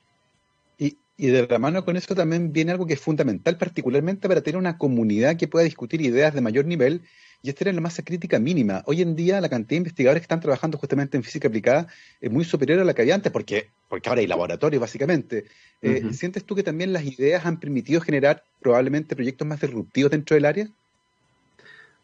[0.78, 4.42] Y, y de la mano con eso también viene algo que es fundamental, particularmente para
[4.42, 7.04] tener una comunidad que pueda discutir ideas de mayor nivel
[7.42, 8.84] y esta era la masa crítica mínima.
[8.86, 11.88] Hoy en día la cantidad de investigadores que están trabajando justamente en física aplicada
[12.20, 15.46] es muy superior a la que había antes, porque, porque ahora hay laboratorios básicamente.
[15.82, 20.36] Eh, ¿Sientes tú que también las ideas han permitido generar probablemente proyectos más disruptivos dentro
[20.36, 20.70] del área?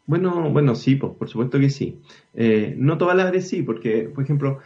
[0.08, 2.00] Bueno, bueno, sí, pues, por supuesto que sí.
[2.34, 4.60] Eh, no todas las áreas sí, porque, por ejemplo,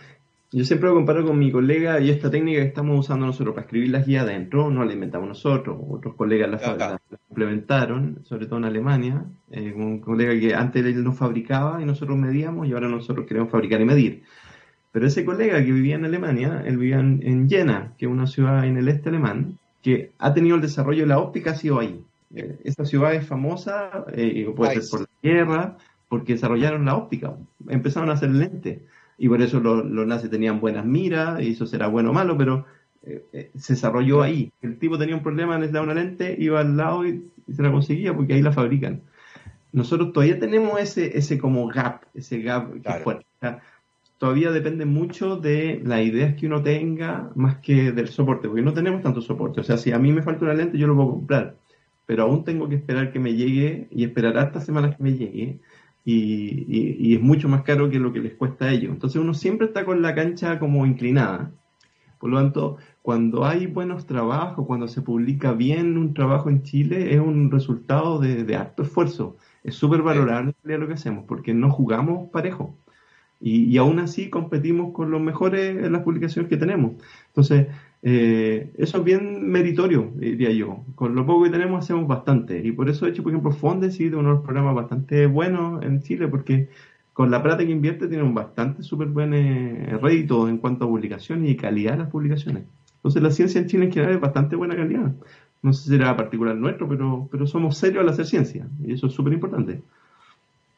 [0.52, 3.66] yo siempre lo comparo con mi colega y esta técnica que estamos usando nosotros para
[3.66, 8.66] escribir las guías adentro, no la inventamos nosotros, otros colegas la, implementaron, sobre todo en
[8.66, 13.28] Alemania, eh, un colega que antes él no fabricaba y nosotros medíamos y ahora nosotros
[13.28, 14.24] queremos fabricar y medir.
[14.92, 18.26] Pero ese colega que vivía en Alemania, él vivía en, en Jena, que es una
[18.26, 21.80] ciudad en el este alemán, que ha tenido el desarrollo de la óptica, ha sido
[21.80, 22.04] ahí.
[22.36, 27.36] Eh, esta ciudad es famosa, eh, puede ser por la guerra, porque desarrollaron la óptica,
[27.68, 28.80] empezaron a hacer lentes.
[29.18, 32.66] Y por eso los, nazis tenían buenas miras, y eso será bueno o malo, pero
[33.04, 34.52] eh, se desarrolló ahí.
[34.62, 38.16] El tipo tenía un problema, necesitaba una lente, iba al lado y, se la conseguía
[38.16, 39.02] porque ahí la fabrican.
[39.72, 42.72] Nosotros todavía tenemos ese, ese como gap, ese gap
[43.04, 43.26] fuerte.
[44.18, 48.74] todavía depende mucho de las ideas que uno tenga más que del soporte, porque no
[48.74, 49.62] tenemos tanto soporte.
[49.62, 51.56] O sea, si a mí me falta una lente, yo lo puedo comprar
[52.10, 55.62] pero aún tengo que esperar que me llegue y esperar hasta semanas que me llegue.
[56.04, 58.92] Y, es mucho más caro que lo que les cuesta a ellos.
[58.92, 61.52] Entonces uno siempre está con la cancha como inclinada.
[62.18, 67.14] Por lo tanto, cuando hay buenos trabajos, cuando se publica bien un trabajo en Chile,
[67.14, 69.38] es un resultado de, de alto esfuerzo.
[69.64, 72.76] Es súper valorable lo que hacemos, porque no jugamos parejo.
[73.42, 76.94] Y, aún así competimos con los mejores en las publicaciones que tenemos.
[77.28, 77.68] Entonces,
[78.02, 80.84] eh, eso es bien meritorio, diría yo.
[80.96, 82.60] Con lo poco que tenemos hacemos bastante.
[82.60, 85.84] Y por eso he hecho, por ejemplo, Fondes de uno de los programas bastante buenos
[85.84, 86.70] en Chile, porque
[87.14, 90.88] con la plata que invierte tiene un bastante súper buen eh, rédito en cuanto a
[90.88, 92.64] publicaciones y calidad de las publicaciones.
[92.96, 95.14] Entonces, la ciencia en Chile en general es bastante buena calidad.
[95.62, 98.68] No sé si será particular nuestro, pero, pero somos serios al hacer ciencia.
[98.86, 99.82] Y eso es súper importante.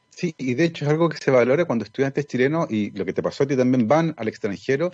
[0.10, 3.14] Sí, y de hecho es algo que se valora cuando estudiantes chilenos, y lo que
[3.14, 4.92] te pasó a ti también, van al extranjero.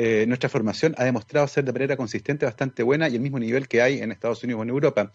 [0.00, 3.66] Eh, nuestra formación ha demostrado ser de manera consistente bastante buena y el mismo nivel
[3.66, 5.10] que hay en Estados Unidos o en Europa.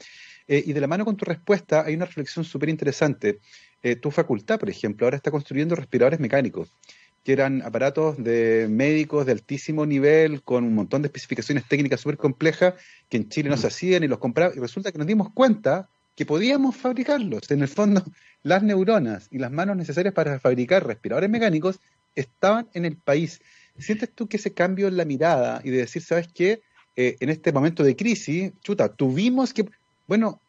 [0.46, 3.40] Eh, y de la mano con tu respuesta hay una reflexión súper interesante.
[3.82, 6.76] Eh, tu facultad, por ejemplo, ahora está construyendo respiradores mecánicos,
[7.24, 12.18] que eran aparatos de médicos de altísimo nivel, con un montón de especificaciones técnicas súper
[12.18, 12.74] complejas,
[13.08, 14.58] que en Chile no se hacían y los compraban.
[14.58, 17.50] Y resulta que nos dimos cuenta que podíamos fabricarlos.
[17.52, 18.04] En el fondo,
[18.44, 21.80] las neuronas y las manos necesarias para fabricar respiradores mecánicos
[22.16, 23.40] estaban en el país.
[23.78, 26.62] ¿Sientes tú que ese cambio en la mirada y de decir, ¿sabes qué?
[26.96, 29.66] Eh, en este momento de crisis, chuta, tuvimos que,
[30.08, 30.40] bueno,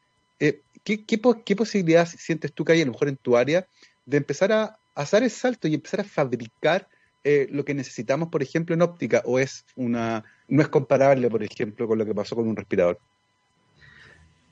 [0.41, 1.18] eh, ¿qué, qué,
[1.57, 3.66] posibilidad sientes tú que hay a lo mejor en tu área
[4.05, 6.87] de empezar a, hacer el salto y empezar a fabricar
[7.25, 9.22] eh, lo que necesitamos, por ejemplo, en óptica?
[9.25, 13.01] ¿O es una, no es comparable, por ejemplo, con lo que pasó con un respirador?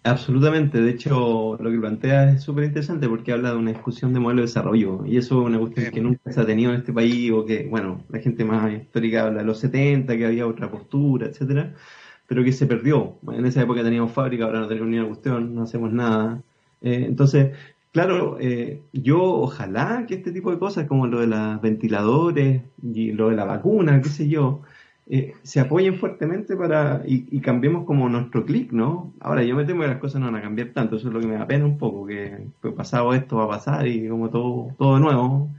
[0.04, 4.18] Absolutamente, de hecho lo que plantea es súper interesante porque habla de una discusión de
[4.18, 6.92] modelo de desarrollo y eso es una cuestión que nunca se ha tenido en este
[6.92, 10.68] país o que, bueno, la gente más histórica habla de los 70, que había otra
[10.72, 11.74] postura, etcétera,
[12.26, 13.20] pero que se perdió.
[13.32, 16.42] En esa época teníamos fábrica, ahora no tenemos ni una cuestión, no hacemos nada.
[16.80, 17.56] Eh, entonces,
[17.92, 23.12] claro, eh, yo ojalá que este tipo de cosas como lo de los ventiladores y
[23.12, 24.62] lo de la vacuna, qué sé yo,
[25.08, 29.12] eh, se apoyen fuertemente para y, cambiemos como nuestro clic, ¿no?
[29.20, 31.20] Ahora yo me temo que las cosas no van a cambiar tanto, eso es lo
[31.20, 34.30] que me da pena un poco, que pues, pasado esto va a pasar y como
[34.30, 35.50] todo, todo nuevo.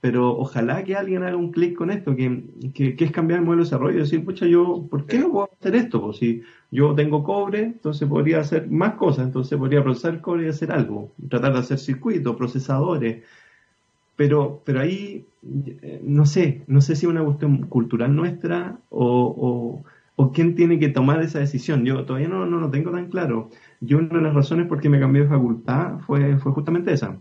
[0.00, 3.62] Pero ojalá que alguien haga un clic con esto, que, que, es cambiar el modelo
[3.64, 6.00] de desarrollo y decir, pucha, yo, ¿por qué no puedo hacer esto?
[6.00, 10.48] Pues si yo tengo cobre, entonces podría hacer más cosas, entonces podría procesar cobre y
[10.50, 13.24] hacer algo, tratar de hacer circuitos, procesadores,
[14.18, 19.84] pero, pero ahí eh, no sé, no sé si es una cuestión cultural nuestra o,
[20.16, 21.84] o, quién tiene que tomar esa decisión.
[21.84, 23.48] Yo todavía no, no lo tengo tan claro.
[23.80, 27.16] Yo una de las razones por qué me cambié de facultad fue, fue justamente esa.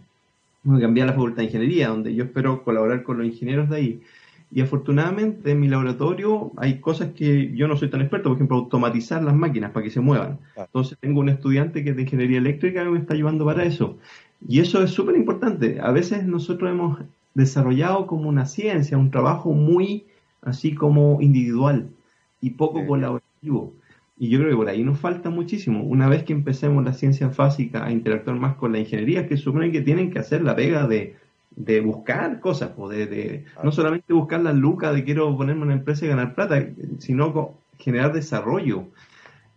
[0.64, 3.76] Me cambié a la facultad de ingeniería, donde yo espero colaborar con los ingenieros de
[3.76, 4.02] ahí.
[4.52, 8.58] Y afortunadamente en mi laboratorio hay cosas que yo no soy tan experto, por ejemplo,
[8.58, 10.40] automatizar las máquinas para que se muevan.
[10.56, 14.00] Entonces tengo un estudiante que es de ingeniería eléctrica que me está ayudando para eso.
[14.46, 15.80] Y eso es súper importante.
[15.82, 17.00] A veces nosotros hemos
[17.34, 20.06] desarrollado como una ciencia, un trabajo muy
[20.42, 21.90] así como individual
[22.42, 23.74] y poco colaborativo.
[24.20, 25.84] Y yo creo que por ahí nos falta muchísimo.
[25.84, 29.72] Una vez que empecemos la ciencia básica a interactuar más con la ingeniería, que supone
[29.72, 31.16] que tienen que hacer la pega de,
[31.56, 36.10] de buscar cosas, de, no solamente buscar la lucas de quiero ponerme una empresa y
[36.10, 36.66] ganar plata,
[37.00, 38.86] sino generar desarrollo.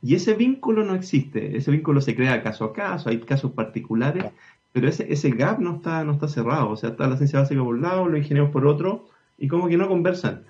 [0.02, 4.24] Y ese vínculo no existe, ese vínculo se crea caso a caso, hay casos particulares
[4.72, 7.62] pero ese, ese gap no está, no está cerrado, o sea, está la ciencia básica
[7.62, 9.06] por un lado, los ingenieros por otro,
[9.38, 10.42] y como que no conversan.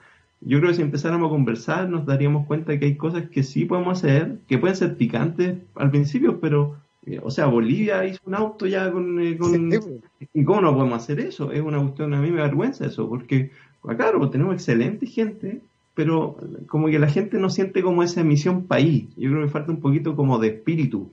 [0.42, 3.66] Yo creo que si empezáramos a conversar nos daríamos cuenta que hay cosas que sí
[3.66, 8.34] podemos hacer, que pueden ser picantes al principio, pero, eh, o sea, Bolivia hizo un
[8.34, 9.20] auto ya con...
[9.20, 9.86] Eh, pues.
[10.34, 11.52] ¿Y cómo no podemos hacer eso?
[11.52, 13.50] Es una cuestión, a mí me vergüenza eso, porque,
[13.84, 15.60] ah, claro, tenemos excelente gente,
[15.94, 19.08] pero como que la gente no siente como esa misión país.
[19.16, 21.10] Yo creo que falta un poquito como de espíritu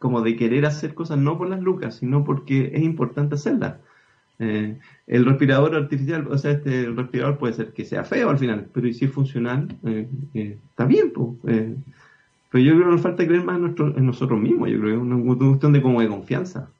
[0.00, 3.76] como de querer hacer cosas no por las lucas, sino porque es importante hacerlas.
[4.38, 8.38] Eh, el respirador artificial, o sea, este el respirador puede ser que sea feo al
[8.38, 11.36] final, pero si es funcional, eh, eh, está bien, pues.
[11.42, 15.02] pero yo creo que nos falta creer más en, nosotros mismos, yo creo que es
[15.02, 16.70] una cuestión de como de confianza.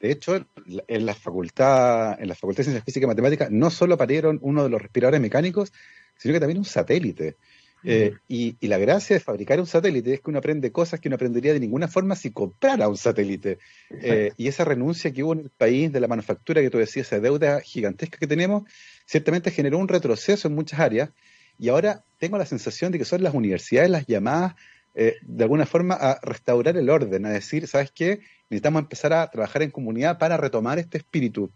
[0.00, 0.42] De hecho,
[0.88, 4.62] en la facultad, en la facultad de Ciencias Físicas y Matemáticas, no solo parieron uno
[4.62, 5.70] de los respiradores mecánicos,
[6.16, 7.36] sino que también un satélite.
[7.84, 11.16] Eh, y, la gracia de fabricar un satélite es que uno aprende cosas que no
[11.16, 13.58] aprendería de ninguna forma si comprara un satélite.
[13.90, 17.06] Eh, y esa renuncia que hubo en el país de la manufactura que tú decías,
[17.06, 18.64] esa deuda gigantesca que tenemos,
[19.06, 21.10] ciertamente generó un retroceso en muchas áreas.
[21.58, 24.54] Y ahora tengo la sensación de que son las universidades las llamadas
[24.96, 28.20] eh, de alguna forma a restaurar el orden, a decir, ¿sabes qué?
[28.48, 31.50] Necesitamos empezar a trabajar en comunidad para retomar este espíritu.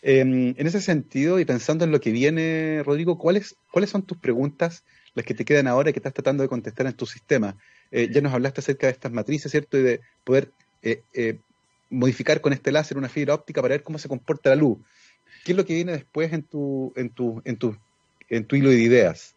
[0.00, 4.16] Em, en ese sentido, y pensando en lo que viene, Rodrigo, ¿cuáles, ¿cuáles son tus
[4.16, 4.84] preguntas?
[5.18, 7.56] Las que te quedan ahora y que estás tratando de contestar en tu sistema.
[7.90, 9.76] Eh, ya nos hablaste acerca de estas matrices, ¿cierto?
[9.76, 10.52] Y de poder
[10.82, 11.38] eh, eh,
[11.90, 14.78] modificar con este láser una fibra óptica para ver cómo se comporta la luz.
[15.44, 17.76] ¿Qué es lo que viene después en tu, en tu, en tu,
[18.28, 19.34] en tu hilo de ideas?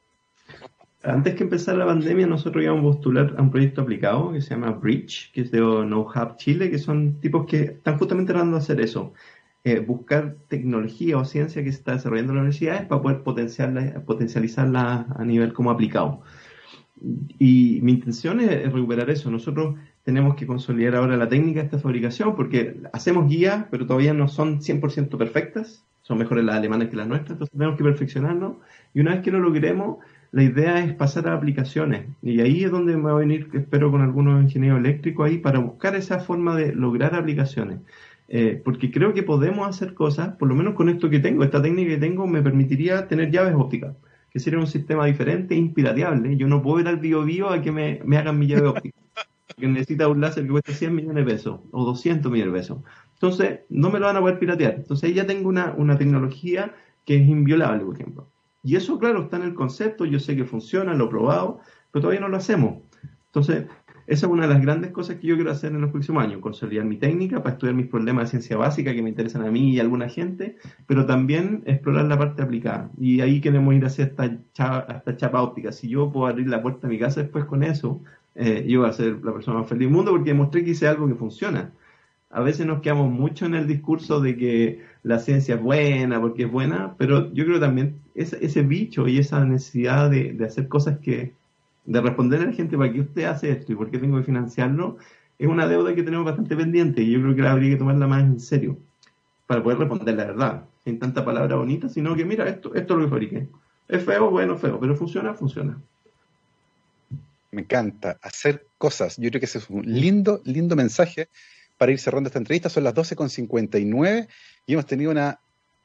[1.04, 4.52] Antes que empezar la pandemia, nosotros íbamos a postular a un proyecto aplicado que se
[4.52, 8.58] llama Bridge, que es de Know Hub Chile, que son tipos que están justamente tratando
[8.58, 9.14] de hacer eso.
[9.64, 14.01] Eh, buscar tecnología o ciencia que se está desarrollando en las universidades para poder potenciarla,
[14.05, 16.22] potencializarla a nivel como aplicado.
[17.38, 19.30] Y mi intención es recuperar eso.
[19.30, 24.14] Nosotros tenemos que consolidar ahora la técnica de esta fabricación porque hacemos guías, pero todavía
[24.14, 25.86] no son 100% perfectas.
[26.01, 28.59] Son mejores las alemanas que las nuestras, entonces tenemos que perfeccionarlo.
[28.93, 29.97] Y una vez que lo logremos,
[30.32, 32.07] la idea es pasar a aplicaciones.
[32.24, 35.59] Y ahí es donde me va a venir, espero, con algunos ingenieros eléctricos ahí para
[35.59, 37.80] buscar esa forma de lograr aplicaciones.
[38.34, 41.62] Eh, porque creo que podemos hacer cosas, por lo menos con esto que tengo, esta
[41.62, 43.98] técnica que tengo me permitiría tener llaves ópticas,
[44.30, 46.38] que sería un sistema diferente e inspirateable.
[46.38, 48.98] Yo no puedo ir al bio bio a que me, hagan mi llave óptica,
[49.58, 52.78] que necesita un láser que cuesta 100 millones de pesos o 200 millones de pesos.
[53.16, 54.76] Entonces, no me lo van a poder piratear.
[54.76, 56.74] Entonces, ahí ya tengo una, una tecnología
[57.06, 58.30] que es inviolable, por ejemplo.
[58.64, 61.60] Y eso, claro, está en el concepto, yo sé que funciona, lo he probado,
[61.92, 62.82] pero todavía no lo hacemos.
[63.26, 63.66] Entonces,
[64.08, 66.41] esa es una de las grandes cosas que yo quiero hacer en los próximos años,
[66.41, 69.72] consolidar mi técnica para estudiar mis problemas de ciencia básica que me interesan a mí
[69.72, 72.91] y a alguna gente, pero también explorar la parte aplicada.
[72.99, 75.72] Y ahí queremos ir hacia esta chapa, esta chapa óptica.
[75.72, 78.02] Si yo puedo abrir la puerta de mi casa después con eso,
[78.36, 80.88] eh, yo voy a ser la persona más feliz del mundo porque demostré que hice
[80.88, 81.72] algo que funciona.
[82.30, 86.43] A veces nos quedamos mucho en el discurso de que la ciencia es buena porque
[86.43, 90.99] es buena, pero yo creo también ese, ese bicho y esa necesidad de, hacer cosas
[90.99, 91.34] que,
[91.86, 94.24] de responder a la gente para qué usted hace esto y por qué tengo que
[94.24, 94.98] financiarlo,
[95.38, 98.24] es una deuda que tenemos bastante pendiente y yo creo que habría que tomarla más
[98.24, 98.78] en serio
[99.48, 103.00] para poder responder la verdad, sin tanta palabra bonita, sino que mira, esto, esto es
[103.00, 103.48] lo que fabriqué.
[103.88, 105.78] Es feo, bueno, feo, pero funciona, funciona.
[107.52, 109.18] Me encanta hacer cosas.
[109.18, 111.28] Yo creo que ese es un lindo, lindo mensaje
[111.78, 112.70] para ir cerrando esta entrevista.
[112.70, 114.28] Son las 12.59
[114.66, 115.40] y hemos tenido una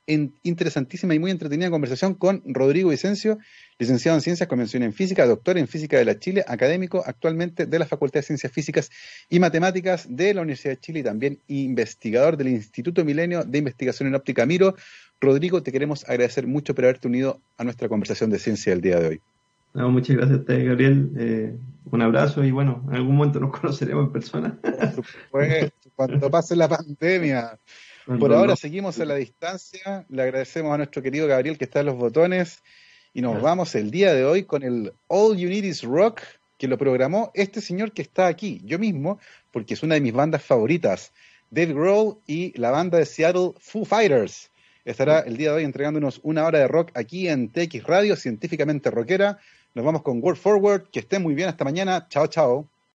[0.07, 3.39] interesantísima y muy entretenida conversación con Rodrigo Vicencio,
[3.79, 7.79] licenciado en Ciencias, Convención en Física, doctor en Física de la Chile, académico actualmente de
[7.79, 8.91] la Facultad de Ciencias Físicas
[9.29, 14.09] y Matemáticas de la Universidad de Chile y también investigador del Instituto Milenio de Investigación
[14.09, 14.77] en Óptica Miro.
[15.21, 19.01] Rodrigo, te queremos agradecer mucho por haberte unido a nuestra conversación de ciencia del día
[19.01, 19.21] de hoy
[19.85, 21.11] muchas gracias a usted, Gabriel.
[21.17, 21.57] Eh,
[21.91, 24.59] un abrazo y bueno, en algún momento nos conoceremos en persona.
[25.95, 27.59] cuando pase la pandemia.
[28.07, 30.07] Por ahora seguimos a la distancia.
[30.09, 32.63] Le agradecemos a nuestro querido Gabriel que está en los botones.
[33.13, 36.21] Y nos vamos el día de hoy con el All You Need Is Rock,
[36.59, 39.19] que lo programó este señor que está aquí, yo mismo,
[39.51, 41.13] porque es una de mis bandas favoritas,
[41.51, 44.51] Dave Grohl y la banda de Seattle Foo Fighters.
[44.85, 48.91] Estará el día de hoy entregándonos una hora de rock aquí en TX Radio, científicamente
[48.91, 49.39] rockera.
[49.75, 50.91] Nos vamos con Word Forward.
[50.91, 51.49] Que estén muy bien.
[51.49, 52.07] Hasta mañana.
[52.09, 52.69] Chao, chao.